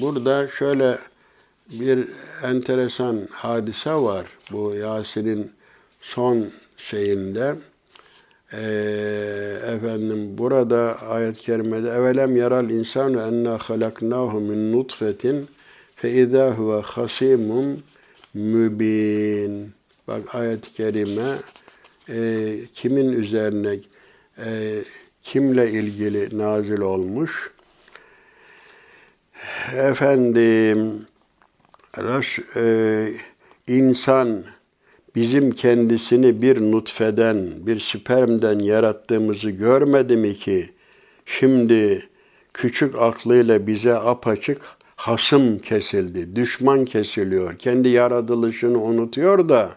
burada 0.00 0.48
şöyle 0.48 0.98
bir 1.70 2.08
enteresan 2.42 3.28
hadise 3.30 3.94
var 3.94 4.26
bu 4.52 4.74
Yasin'in 4.74 5.52
son 6.00 6.46
şeyinde. 6.76 7.54
Ee, 8.52 9.58
efendim 9.66 10.38
burada 10.38 11.02
ayet-i 11.08 11.40
kerimede 11.40 11.88
evelem 11.88 12.36
yaral 12.36 12.70
insanu 12.70 13.20
enna 13.20 13.58
halaknahu 13.58 14.40
min 14.40 14.72
nutfetin 14.72 15.48
fe 15.96 16.10
izâ 16.10 16.50
huve 16.50 16.80
hasimun 16.80 17.82
mübin. 18.34 19.72
Bak 20.08 20.34
ayet-i 20.34 20.72
kerime 20.72 21.28
e, 22.08 22.58
kimin 22.74 23.12
üzerine 23.12 23.78
e, 24.38 24.84
kimle 25.22 25.70
ilgili 25.70 26.38
nazil 26.38 26.80
olmuş? 26.80 27.50
Efendim 29.76 31.06
e, 32.56 33.06
insan 33.66 34.44
bizim 35.14 35.50
kendisini 35.50 36.42
bir 36.42 36.60
nutfeden, 36.60 37.66
bir 37.66 37.80
spermden 37.80 38.58
yarattığımızı 38.58 39.50
görmedi 39.50 40.16
mi 40.16 40.34
ki 40.34 40.70
şimdi 41.26 42.08
küçük 42.54 42.94
aklıyla 42.94 43.66
bize 43.66 43.94
apaçık 43.94 44.60
hasım 44.96 45.58
kesildi, 45.58 46.36
düşman 46.36 46.84
kesiliyor. 46.84 47.58
Kendi 47.58 47.88
yaratılışını 47.88 48.82
unutuyor 48.82 49.48
da 49.48 49.70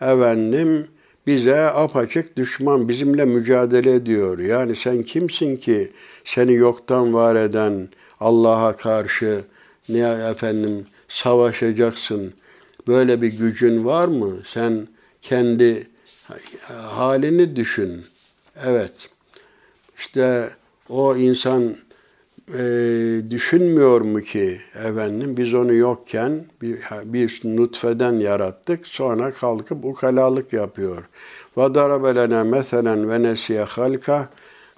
efendim 0.00 0.88
bize 1.26 1.60
apaçık 1.60 2.36
düşman 2.36 2.88
bizimle 2.88 3.24
mücadele 3.24 3.94
ediyor. 3.94 4.38
Yani 4.38 4.76
sen 4.76 5.02
kimsin 5.02 5.56
ki 5.56 5.92
seni 6.24 6.54
yoktan 6.54 7.14
var 7.14 7.36
eden 7.36 7.88
Allah'a 8.20 8.76
karşı 8.76 9.44
ne 9.88 9.98
efendim 10.30 10.86
savaşacaksın. 11.08 12.34
Böyle 12.86 13.22
bir 13.22 13.28
gücün 13.28 13.84
var 13.84 14.08
mı? 14.08 14.42
Sen 14.52 14.88
kendi 15.22 15.86
halini 16.68 17.56
düşün. 17.56 18.04
Evet. 18.64 19.10
İşte 19.98 20.50
o 20.88 21.16
insan 21.16 21.76
e, 22.54 22.62
düşünmüyor 23.30 24.00
mu 24.00 24.20
ki 24.20 24.60
efendim 24.74 25.36
biz 25.36 25.54
onu 25.54 25.74
yokken 25.74 26.44
bir, 26.62 26.78
bir 27.04 27.40
nutfeden 27.44 28.12
yarattık 28.12 28.86
sonra 28.86 29.30
kalkıp 29.30 29.84
ukalalık 29.84 30.52
yapıyor. 30.52 31.04
Ve 31.56 31.74
darabelene 31.74 32.42
meselen 32.42 33.10
ve 33.10 33.22
nesiye 33.22 33.62
halka 33.62 34.28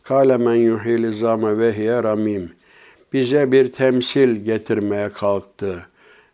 kâle 0.03 0.37
men 0.37 0.55
yuhil 0.55 1.21
zame 1.21 1.59
ve 1.59 1.77
hiye 1.77 2.03
ramim. 2.03 2.53
Bize 3.13 3.53
bir 3.53 3.73
temsil 3.73 4.37
getirmeye 4.37 5.09
kalktı. 5.09 5.87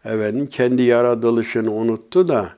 Efendim 0.05 0.46
kendi 0.46 0.82
yaratılışını 0.82 1.72
unuttu 1.72 2.28
da 2.28 2.52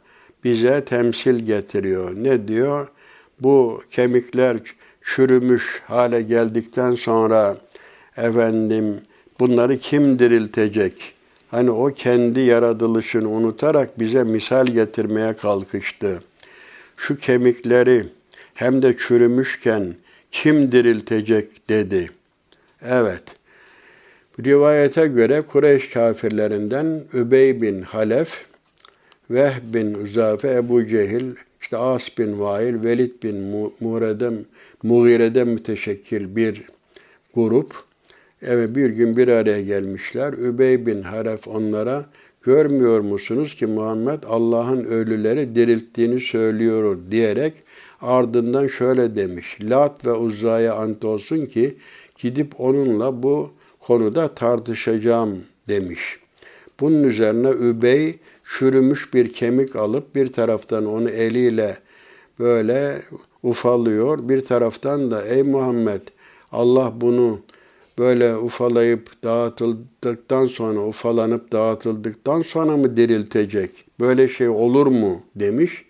bize 0.45 0.85
temsil 0.85 1.39
getiriyor. 1.39 2.11
Ne 2.17 2.49
diyor? 2.49 2.89
Bu 3.41 3.83
kemikler 3.91 4.57
çürümüş 5.03 5.83
hale 5.87 6.23
geldikten 6.23 6.95
sonra 6.95 7.57
efendim 8.17 9.01
bunları 9.41 9.77
kim 9.77 10.19
diriltecek? 10.19 11.15
Hani 11.51 11.71
o 11.71 11.87
kendi 11.87 12.41
yaratılışını 12.41 13.29
unutarak 13.29 13.99
bize 13.99 14.25
misal 14.25 14.67
getirmeye 14.67 15.33
kalkıştı. 15.33 16.23
Şu 16.97 17.19
kemikleri 17.19 18.07
hem 18.55 18.83
de 18.83 18.97
çürümüşken 18.97 19.95
kim 20.31 20.73
diriltecek 20.73 21.69
dedi. 21.69 22.11
Evet. 22.83 23.23
Rivayete 24.45 25.07
göre 25.07 25.43
Kureyş 25.43 25.91
kafirlerinden 25.91 27.03
Übey 27.15 27.63
bin 27.63 27.83
Halef, 27.83 28.47
Veh 29.31 29.53
bin 29.63 29.95
Uzafe, 29.95 30.55
Ebu 30.55 30.87
Cehil, 30.87 31.35
işte 31.61 31.77
As 31.77 32.19
bin 32.19 32.41
Vail, 32.41 32.83
Velid 32.85 33.23
bin 33.23 33.71
Muğre'den, 33.81 34.35
Muğire'den 34.83 35.49
müteşekkil 35.49 36.37
bir 36.37 36.63
grup. 37.35 37.75
Evet 38.43 38.77
bir 38.77 38.91
gün 38.91 39.17
bir 39.17 39.29
araya 39.29 39.63
gelmişler. 39.63 40.33
Übey 40.33 40.87
bin 40.87 41.03
Haref 41.03 41.49
onlara 41.49 42.07
görmüyor 42.43 43.01
musunuz 43.01 43.55
ki 43.55 43.67
Muhammed 43.67 44.23
Allah'ın 44.27 44.85
ölüleri 44.85 45.55
dirilttiğini 45.55 46.21
söylüyor 46.21 46.99
diyerek 47.11 47.55
ardından 48.01 48.67
şöyle 48.67 49.17
demiş. 49.17 49.59
Lat 49.63 50.07
ve 50.07 50.13
Uzza'ya 50.13 50.75
ant 50.75 51.05
olsun 51.05 51.47
ki 51.47 51.75
gidip 52.19 52.61
onunla 52.61 53.23
bu 53.23 53.56
konuda 53.87 54.35
tartışacağım 54.35 55.39
demiş. 55.69 56.19
Bunun 56.81 57.05
üzerine 57.05 57.51
Übey 57.51 58.19
çürümüş 58.45 59.15
bir 59.15 59.33
kemik 59.33 59.77
alıp 59.77 60.15
bir 60.15 60.33
taraftan 60.33 60.87
onu 60.87 61.11
eliyle 61.11 61.79
böyle 62.39 63.03
ufalıyor. 63.43 64.29
Bir 64.29 64.45
taraftan 64.45 65.11
da 65.11 65.25
ey 65.27 65.43
Muhammed 65.43 66.01
Allah 66.53 66.93
bunu 66.97 67.41
böyle 67.99 68.37
ufalayıp 68.37 69.23
dağıtıldıktan 69.25 70.47
sonra, 70.47 70.81
ufalanıp 70.81 71.53
dağıtıldıktan 71.53 72.43
sonra 72.43 72.77
mı 72.77 72.97
diriltecek? 72.97 73.71
Böyle 74.01 74.29
şey 74.29 74.49
olur 74.49 74.87
mu? 74.87 75.21
demiş. 75.37 75.85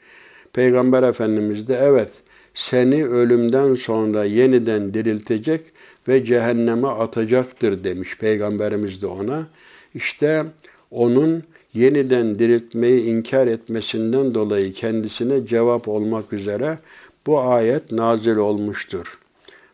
Peygamber 0.52 1.02
Efendimiz 1.02 1.68
de 1.68 1.78
evet 1.82 2.10
seni 2.54 3.06
ölümden 3.06 3.74
sonra 3.74 4.24
yeniden 4.24 4.94
diriltecek 4.94 5.60
ve 6.08 6.24
cehenneme 6.24 6.88
atacaktır 6.88 7.84
demiş 7.84 8.18
Peygamberimiz 8.18 9.02
de 9.02 9.06
ona. 9.06 9.46
İşte 9.94 10.44
onun 10.90 11.42
yeniden 11.74 12.38
diriltmeyi 12.38 13.04
inkar 13.04 13.46
etmesinden 13.46 14.34
dolayı 14.34 14.72
kendisine 14.72 15.46
cevap 15.46 15.88
olmak 15.88 16.32
üzere 16.32 16.78
bu 17.26 17.40
ayet 17.40 17.92
nazil 17.92 18.36
olmuştur. 18.36 19.18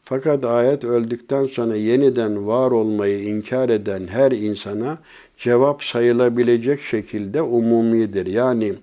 Fakat 0.05 0.45
ayet 0.45 0.85
öldükten 0.85 1.45
sonra 1.45 1.77
yeniden 1.77 2.47
var 2.47 2.71
olmayı 2.71 3.23
inkar 3.25 3.69
eden 3.69 4.07
her 4.07 4.33
insana 4.33 4.99
cevap 5.39 5.83
sayılabilecek 5.83 6.81
şekilde 6.83 7.43
umumidir. 7.43 8.27
Yani 8.27 8.75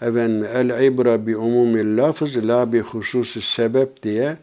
efendim 0.00 0.46
el 0.54 0.84
ibra 0.84 1.26
bi 1.26 1.36
umumil 1.36 1.96
lafız 1.98 2.48
la 2.48 2.72
bi 2.72 2.80
hususi 2.80 3.42
sebep 3.42 4.02
diye 4.02 4.36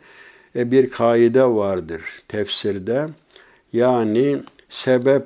bir 0.56 0.90
kaide 0.90 1.44
vardır 1.44 2.02
tefsirde. 2.28 3.08
Yani 3.74 4.38
sebep 4.70 5.26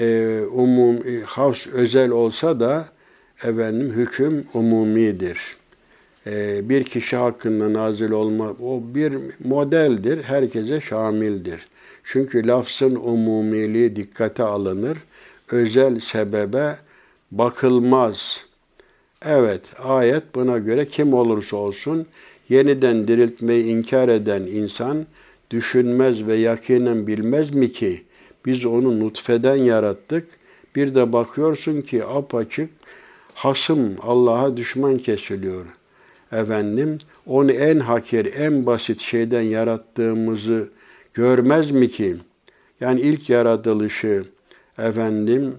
e, 0.00 0.40
umum 0.52 0.96
e, 0.96 1.22
has 1.24 1.66
özel 1.66 2.10
olsa 2.10 2.60
da 2.60 2.84
efendim 3.44 3.92
hüküm 3.96 4.46
umumidir. 4.54 5.56
E, 6.26 6.68
bir 6.68 6.84
kişi 6.84 7.16
hakkında 7.16 7.72
nazil 7.72 8.10
olma 8.10 8.50
o 8.50 8.82
bir 8.94 9.14
modeldir, 9.44 10.22
herkese 10.22 10.80
şamildir. 10.80 11.68
Çünkü 12.04 12.46
lafzın 12.46 12.94
umumiliği 12.94 13.96
dikkate 13.96 14.42
alınır, 14.42 14.98
özel 15.50 16.00
sebebe 16.00 16.76
bakılmaz. 17.30 18.44
Evet, 19.26 19.62
ayet 19.82 20.34
buna 20.34 20.58
göre 20.58 20.86
kim 20.86 21.14
olursa 21.14 21.56
olsun 21.56 22.06
yeniden 22.48 23.08
diriltmeyi 23.08 23.64
inkar 23.64 24.08
eden 24.08 24.42
insan 24.42 25.06
düşünmez 25.50 26.26
ve 26.26 26.34
yakinen 26.34 27.06
bilmez 27.06 27.54
mi 27.54 27.72
ki 27.72 28.02
biz 28.46 28.66
onu 28.66 29.00
nutfeden 29.00 29.56
yarattık. 29.56 30.28
Bir 30.76 30.94
de 30.94 31.12
bakıyorsun 31.12 31.80
ki 31.80 32.04
apaçık 32.04 32.70
hasım 33.34 33.96
Allah'a 34.02 34.56
düşman 34.56 34.98
kesiliyor. 34.98 35.66
Efendim 36.32 36.98
onu 37.26 37.52
en 37.52 37.78
hakir, 37.78 38.34
en 38.34 38.66
basit 38.66 39.00
şeyden 39.00 39.42
yarattığımızı 39.42 40.68
görmez 41.14 41.70
mi 41.70 41.90
ki? 41.90 42.16
Yani 42.80 43.00
ilk 43.00 43.30
yaratılışı 43.30 44.24
efendim 44.78 45.54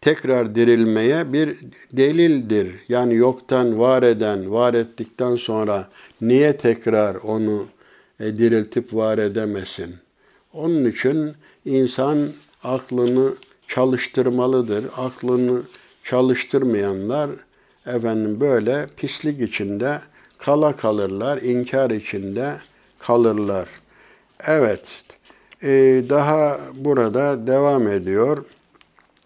tekrar 0.00 0.54
dirilmeye 0.54 1.32
bir 1.32 1.56
delildir. 1.92 2.74
Yani 2.88 3.14
yoktan 3.14 3.78
var 3.78 4.02
eden, 4.02 4.52
var 4.52 4.74
ettikten 4.74 5.36
sonra 5.36 5.88
niye 6.20 6.56
tekrar 6.56 7.14
onu 7.14 7.66
e, 8.20 8.38
diriltip 8.38 8.94
var 8.94 9.18
edemesin? 9.18 9.96
Onun 10.52 10.84
için 10.84 11.34
insan 11.64 12.28
aklını 12.64 13.34
çalıştırmalıdır. 13.68 14.84
Aklını 14.96 15.62
çalıştırmayanlar 16.04 17.30
efendim 17.86 18.40
böyle 18.40 18.86
pislik 18.96 19.40
içinde 19.40 20.00
kala 20.38 20.76
kalırlar, 20.76 21.42
inkar 21.42 21.90
içinde 21.90 22.54
kalırlar. 22.98 23.68
Evet, 24.46 24.82
e, 25.62 25.68
daha 26.08 26.60
burada 26.74 27.46
devam 27.46 27.88
ediyor. 27.88 28.44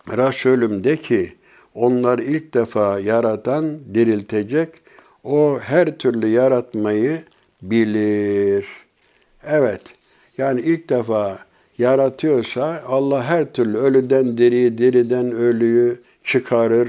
Resulüm 0.08 0.84
de 0.84 0.96
ki, 0.96 1.32
onlar 1.74 2.18
ilk 2.18 2.54
defa 2.54 3.00
yaratan 3.00 3.78
diriltecek, 3.94 4.68
o 5.24 5.58
her 5.60 5.98
türlü 5.98 6.26
yaratmayı 6.26 7.22
bilir. 7.62 8.66
Evet, 9.46 9.82
yani 10.38 10.60
ilk 10.60 10.88
defa 10.88 11.38
yaratıyorsa 11.78 12.82
Allah 12.86 13.24
her 13.24 13.52
türlü 13.52 13.78
ölüden 13.78 14.38
diriyi, 14.38 14.78
diriden 14.78 15.32
ölüyü 15.32 16.00
çıkarır. 16.24 16.88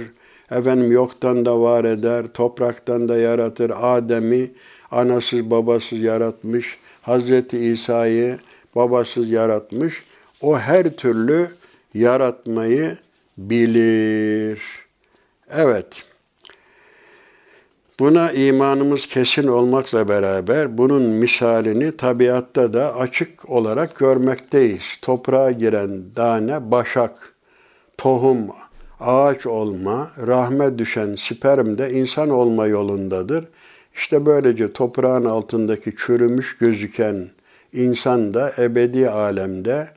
Efendim 0.51 0.91
yoktan 0.91 1.45
da 1.45 1.61
var 1.61 1.86
eder, 1.86 2.26
topraktan 2.28 3.09
da 3.09 3.18
yaratır. 3.18 3.72
Adem'i 3.76 4.51
anasız 4.91 5.51
babasız 5.51 5.99
yaratmış. 5.99 6.78
Hazreti 7.01 7.59
İsa'yı 7.59 8.38
babasız 8.76 9.30
yaratmış. 9.30 10.01
O 10.41 10.57
her 10.57 10.89
türlü 10.89 11.47
yaratmayı 11.93 12.97
bilir. 13.38 14.62
Evet. 15.50 16.04
Buna 18.00 18.32
imanımız 18.32 19.06
kesin 19.06 19.48
olmakla 19.48 20.08
beraber 20.08 20.78
bunun 20.78 21.02
misalini 21.02 21.98
tabiatta 21.98 22.74
da 22.74 22.96
açık 22.96 23.50
olarak 23.50 23.96
görmekteyiz. 23.96 24.84
Toprağa 25.02 25.52
giren 25.52 26.02
tane, 26.16 26.72
başak, 26.72 27.34
tohum, 27.98 28.48
ağaç 29.00 29.46
olma, 29.46 30.12
rahme 30.28 30.78
düşen 30.78 31.16
sperm 31.16 31.78
de 31.78 31.92
insan 31.92 32.30
olma 32.30 32.68
yolundadır. 32.68 33.46
İşte 33.96 34.26
böylece 34.26 34.74
toprağın 34.74 35.26
altındaki 35.26 35.96
çürümüş 35.98 36.58
gözüken 36.58 37.30
insan 37.74 38.34
da 38.34 38.52
ebedi 38.58 39.10
alemde 39.10 39.88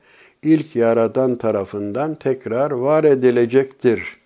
ilk 0.43 0.75
yaradan 0.75 1.35
tarafından 1.35 2.15
tekrar 2.15 2.71
var 2.71 3.03
edilecektir. 3.03 4.17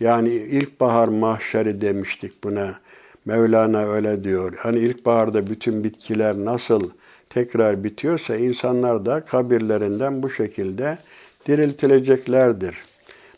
Yani 0.00 0.28
ilkbahar 0.28 1.08
mahşeri 1.08 1.80
demiştik 1.80 2.44
buna. 2.44 2.78
Mevlana 3.24 3.86
öyle 3.86 4.24
diyor. 4.24 4.54
Hani 4.58 4.78
ilkbaharda 4.78 5.46
bütün 5.46 5.84
bitkiler 5.84 6.36
nasıl 6.36 6.90
tekrar 7.30 7.84
bitiyorsa 7.84 8.36
insanlar 8.36 9.06
da 9.06 9.24
kabirlerinden 9.24 10.22
bu 10.22 10.30
şekilde 10.30 10.98
diriltileceklerdir. 11.46 12.76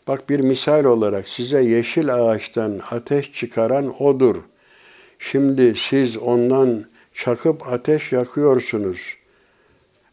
Bak 0.07 0.29
bir 0.29 0.39
misal 0.39 0.83
olarak 0.83 1.27
size 1.27 1.63
yeşil 1.63 2.15
ağaçtan 2.15 2.81
ateş 2.91 3.33
çıkaran 3.33 4.03
odur. 4.03 4.35
Şimdi 5.19 5.73
siz 5.89 6.17
ondan 6.17 6.85
çakıp 7.13 7.67
ateş 7.67 8.11
yakıyorsunuz. 8.11 8.99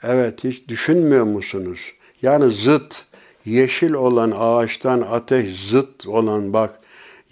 Evet 0.03 0.45
hiç 0.45 0.69
düşünmüyor 0.69 1.25
musunuz? 1.25 1.81
Yani 2.23 2.53
zıt, 2.53 3.05
yeşil 3.45 3.93
olan 3.93 4.33
ağaçtan 4.37 5.01
ateş 5.11 5.69
zıt 5.71 6.07
olan 6.07 6.53
bak 6.53 6.81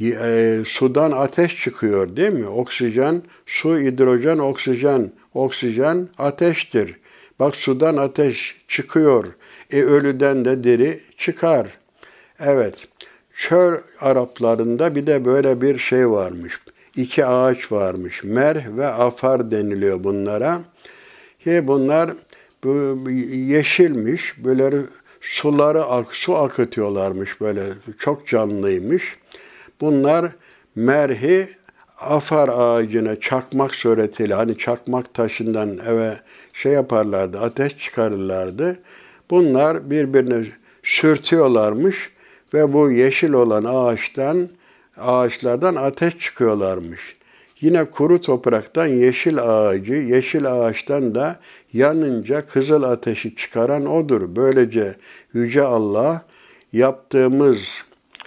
e, 0.00 0.58
sudan 0.66 1.12
ateş 1.12 1.60
çıkıyor 1.60 2.16
değil 2.16 2.32
mi? 2.32 2.46
Oksijen, 2.46 3.22
su, 3.46 3.78
hidrojen, 3.78 4.38
oksijen. 4.38 5.12
Oksijen 5.34 6.08
ateştir. 6.18 6.96
Bak 7.40 7.56
sudan 7.56 7.96
ateş 7.96 8.56
çıkıyor. 8.68 9.24
E 9.72 9.82
ölüden 9.82 10.44
de 10.44 10.64
diri 10.64 11.00
çıkar. 11.16 11.66
Evet. 12.40 12.88
Çöl 13.34 13.74
Araplarında 14.00 14.94
bir 14.94 15.06
de 15.06 15.24
böyle 15.24 15.60
bir 15.60 15.78
şey 15.78 16.10
varmış. 16.10 16.60
İki 16.96 17.26
ağaç 17.26 17.72
varmış. 17.72 18.24
Mer 18.24 18.76
ve 18.76 18.86
afar 18.86 19.50
deniliyor 19.50 20.04
bunlara. 20.04 20.60
Ki 21.44 21.62
bunlar 21.66 22.10
bu 22.64 23.10
yeşilmiş. 23.10 24.44
Böyle 24.44 24.76
suları 25.20 25.84
ak, 25.84 26.14
su 26.14 26.36
akıtıyorlarmış 26.36 27.40
böyle. 27.40 27.62
Çok 27.98 28.26
canlıymış. 28.26 29.18
Bunlar 29.80 30.32
merhi 30.76 31.48
afar 31.98 32.48
ağacına 32.52 33.20
çakmak 33.20 33.74
suretiyle 33.74 34.34
hani 34.34 34.58
çakmak 34.58 35.14
taşından 35.14 35.78
eve 35.78 36.16
şey 36.52 36.72
yaparlardı, 36.72 37.40
ateş 37.40 37.78
çıkarırlardı. 37.78 38.78
Bunlar 39.30 39.90
birbirine 39.90 40.46
sürtüyorlarmış 40.82 42.10
ve 42.54 42.72
bu 42.72 42.90
yeşil 42.90 43.32
olan 43.32 43.64
ağaçtan 43.64 44.48
ağaçlardan 44.96 45.74
ateş 45.74 46.18
çıkıyorlarmış. 46.18 47.17
Yine 47.60 47.84
kuru 47.84 48.20
topraktan 48.20 48.86
yeşil 48.86 49.38
ağacı, 49.38 49.92
yeşil 49.92 50.52
ağaçtan 50.52 51.14
da 51.14 51.36
yanınca 51.72 52.46
kızıl 52.46 52.82
ateşi 52.82 53.36
çıkaran 53.36 53.86
odur. 53.86 54.36
Böylece 54.36 54.96
Yüce 55.32 55.62
Allah 55.62 56.24
yaptığımız, 56.72 57.58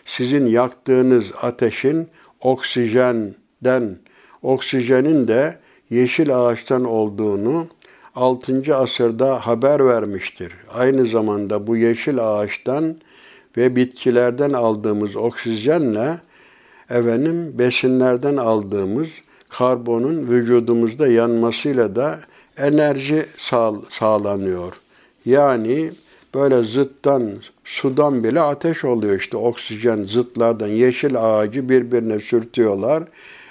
sizin 0.05 0.45
yaktığınız 0.45 1.25
ateşin 1.41 2.07
oksijenden, 2.41 3.97
oksijenin 4.41 5.27
de 5.27 5.57
yeşil 5.89 6.37
ağaçtan 6.37 6.83
olduğunu 6.83 7.67
6. 8.15 8.75
asırda 8.75 9.47
haber 9.47 9.85
vermiştir. 9.85 10.53
Aynı 10.73 11.05
zamanda 11.05 11.67
bu 11.67 11.77
yeşil 11.77 12.19
ağaçtan 12.19 12.95
ve 13.57 13.75
bitkilerden 13.75 14.53
aldığımız 14.53 15.15
oksijenle 15.15 16.17
efendim 16.91 17.53
besinlerden 17.59 18.37
aldığımız 18.37 19.07
karbonun 19.49 20.27
vücudumuzda 20.27 21.07
yanmasıyla 21.07 21.95
da 21.95 22.19
enerji 22.57 23.25
sağ, 23.37 23.73
sağlanıyor. 23.89 24.73
Yani 25.25 25.91
böyle 26.35 26.63
zıttan, 26.63 27.33
sudan 27.63 28.23
bile 28.23 28.41
ateş 28.41 28.85
oluyor 28.85 29.19
işte 29.19 29.37
oksijen 29.37 30.03
zıtlardan 30.03 30.67
yeşil 30.67 31.15
ağacı 31.17 31.69
birbirine 31.69 32.19
sürtüyorlar. 32.19 33.03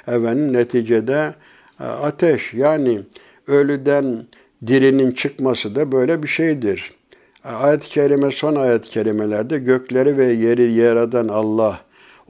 Efendim 0.06 0.52
neticede 0.52 1.34
e, 1.80 1.84
ateş 1.84 2.54
yani 2.54 3.00
ölüden 3.46 4.26
dirinin 4.66 5.12
çıkması 5.12 5.74
da 5.74 5.92
böyle 5.92 6.22
bir 6.22 6.28
şeydir. 6.28 6.92
Ayet-i 7.44 7.88
kerime 7.88 8.30
son 8.30 8.54
ayet-i 8.54 8.90
kerimelerde 8.90 9.58
gökleri 9.58 10.16
ve 10.16 10.24
yeri 10.24 10.72
yaradan 10.72 11.28
Allah 11.28 11.80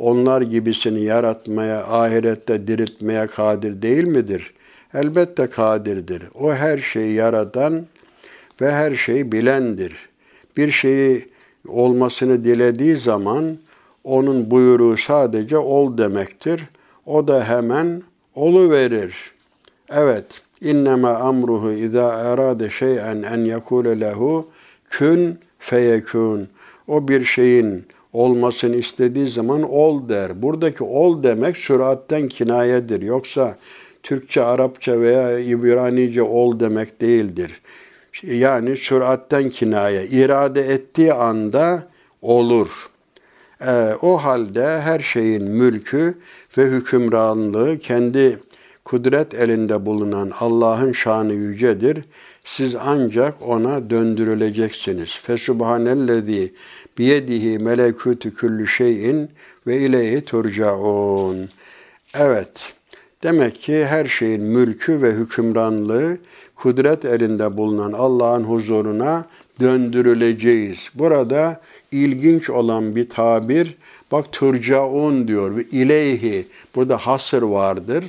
onlar 0.00 0.42
gibisini 0.42 1.04
yaratmaya, 1.04 1.86
ahirette 1.86 2.66
diriltmeye 2.66 3.26
kadir 3.26 3.82
değil 3.82 4.04
midir? 4.04 4.54
Elbette 4.94 5.46
kadirdir. 5.46 6.22
O 6.34 6.54
her 6.54 6.78
şeyi 6.78 7.14
yaratan 7.14 7.86
ve 8.60 8.72
her 8.72 8.94
şeyi 8.94 9.32
bilendir. 9.32 9.96
Bir 10.56 10.70
şeyi 10.70 11.26
olmasını 11.68 12.44
dilediği 12.44 12.96
zaman 12.96 13.58
onun 14.04 14.50
buyruğu 14.50 14.96
sadece 14.96 15.58
ol 15.58 15.98
demektir. 15.98 16.62
O 17.06 17.28
da 17.28 17.44
hemen 17.44 18.02
olu 18.34 18.70
verir. 18.70 19.14
Evet. 19.90 20.42
İnnema 20.60 21.10
amruhu 21.10 21.70
iza 21.72 22.08
arade 22.08 22.70
şey'en 22.70 23.22
en 23.22 23.44
yekule 23.44 24.00
lehu 24.00 24.48
kün 24.90 25.38
feyekun. 25.58 26.48
O 26.88 27.08
bir 27.08 27.24
şeyin 27.24 27.84
olmasını 28.12 28.76
istediği 28.76 29.28
zaman 29.28 29.62
ol 29.62 30.08
der. 30.08 30.42
Buradaki 30.42 30.84
ol 30.84 31.22
demek 31.22 31.56
süratten 31.56 32.28
kinayedir. 32.28 33.02
Yoksa 33.02 33.56
Türkçe, 34.02 34.42
Arapça 34.42 35.00
veya 35.00 35.38
İbranice 35.38 36.22
ol 36.22 36.60
demek 36.60 37.00
değildir. 37.00 37.60
Yani 38.22 38.76
süratten 38.76 39.50
kinaye. 39.50 40.06
İrade 40.06 40.60
ettiği 40.60 41.12
anda 41.12 41.86
olur. 42.22 42.90
Ee, 43.66 43.92
o 44.02 44.16
halde 44.16 44.80
her 44.80 45.00
şeyin 45.00 45.42
mülkü 45.42 46.14
ve 46.58 46.64
hükümranlığı 46.64 47.78
kendi 47.78 48.38
kudret 48.84 49.34
elinde 49.34 49.86
bulunan 49.86 50.32
Allah'ın 50.40 50.92
şanı 50.92 51.32
yücedir. 51.32 52.04
Siz 52.56 52.74
ancak 52.80 53.34
ona 53.42 53.90
döndürüleceksiniz. 53.90 55.18
Fesubhanellezi 55.22 56.52
biyedihi 56.98 57.58
melekûtü 57.58 58.34
küllü 58.34 58.66
şeyin 58.66 59.30
ve 59.66 59.78
ileyhi 59.78 60.24
turcaun. 60.24 61.48
Evet, 62.14 62.72
demek 63.22 63.54
ki 63.54 63.84
her 63.86 64.06
şeyin 64.06 64.42
mülkü 64.42 65.02
ve 65.02 65.12
hükümranlığı 65.12 66.18
kudret 66.56 67.04
elinde 67.04 67.56
bulunan 67.56 67.92
Allah'ın 67.92 68.44
huzuruna 68.44 69.24
döndürüleceğiz. 69.60 70.78
Burada 70.94 71.60
ilginç 71.92 72.50
olan 72.50 72.96
bir 72.96 73.08
tabir, 73.08 73.76
bak 74.12 74.32
turcaun 74.32 75.28
diyor 75.28 75.56
ve 75.56 75.62
ileyhi, 75.62 76.46
burada 76.74 76.96
hasır 76.96 77.42
vardır. 77.42 78.04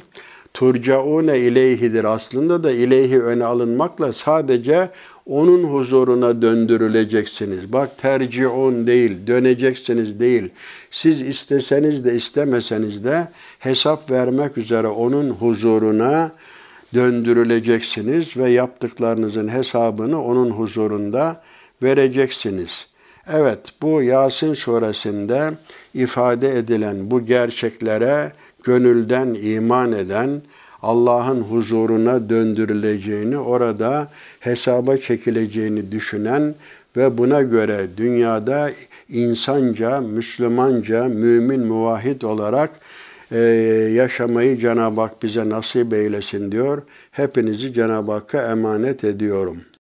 Turcaune 0.53 1.39
ileyhidir 1.39 2.03
aslında 2.03 2.63
da 2.63 2.71
ileyhi 2.71 3.21
öne 3.21 3.45
alınmakla 3.45 4.13
sadece 4.13 4.89
onun 5.25 5.63
huzuruna 5.63 6.41
döndürüleceksiniz. 6.41 7.73
Bak 7.73 7.97
terciun 7.97 8.87
değil, 8.87 9.27
döneceksiniz 9.27 10.19
değil. 10.19 10.49
Siz 10.91 11.21
isteseniz 11.21 12.05
de 12.05 12.15
istemeseniz 12.15 13.03
de 13.03 13.27
hesap 13.59 14.11
vermek 14.11 14.57
üzere 14.57 14.87
onun 14.87 15.29
huzuruna 15.29 16.31
döndürüleceksiniz 16.93 18.37
ve 18.37 18.49
yaptıklarınızın 18.49 19.47
hesabını 19.47 20.23
onun 20.23 20.49
huzurunda 20.49 21.41
vereceksiniz. 21.83 22.87
Evet, 23.33 23.59
bu 23.81 24.01
Yasin 24.01 24.53
suresinde 24.53 25.51
ifade 25.93 26.49
edilen 26.57 27.11
bu 27.11 27.25
gerçeklere 27.25 28.31
gönülden 28.63 29.33
iman 29.33 29.91
eden, 29.91 30.41
Allah'ın 30.81 31.41
huzuruna 31.41 32.29
döndürüleceğini, 32.29 33.37
orada 33.37 34.07
hesaba 34.39 34.97
çekileceğini 34.97 35.91
düşünen 35.91 36.55
ve 36.97 37.17
buna 37.17 37.41
göre 37.41 37.87
dünyada 37.97 38.69
insanca, 39.09 40.01
Müslümanca, 40.01 41.03
mümin, 41.03 41.67
muvahhid 41.67 42.21
olarak 42.21 42.71
e, 43.31 43.39
yaşamayı 43.93 44.59
Cenab-ı 44.59 45.01
Hak 45.01 45.23
bize 45.23 45.49
nasip 45.49 45.93
eylesin 45.93 46.51
diyor. 46.51 46.81
Hepinizi 47.11 47.73
Cenab-ı 47.73 48.11
Hakk'a 48.11 48.51
emanet 48.51 49.03
ediyorum. 49.03 49.57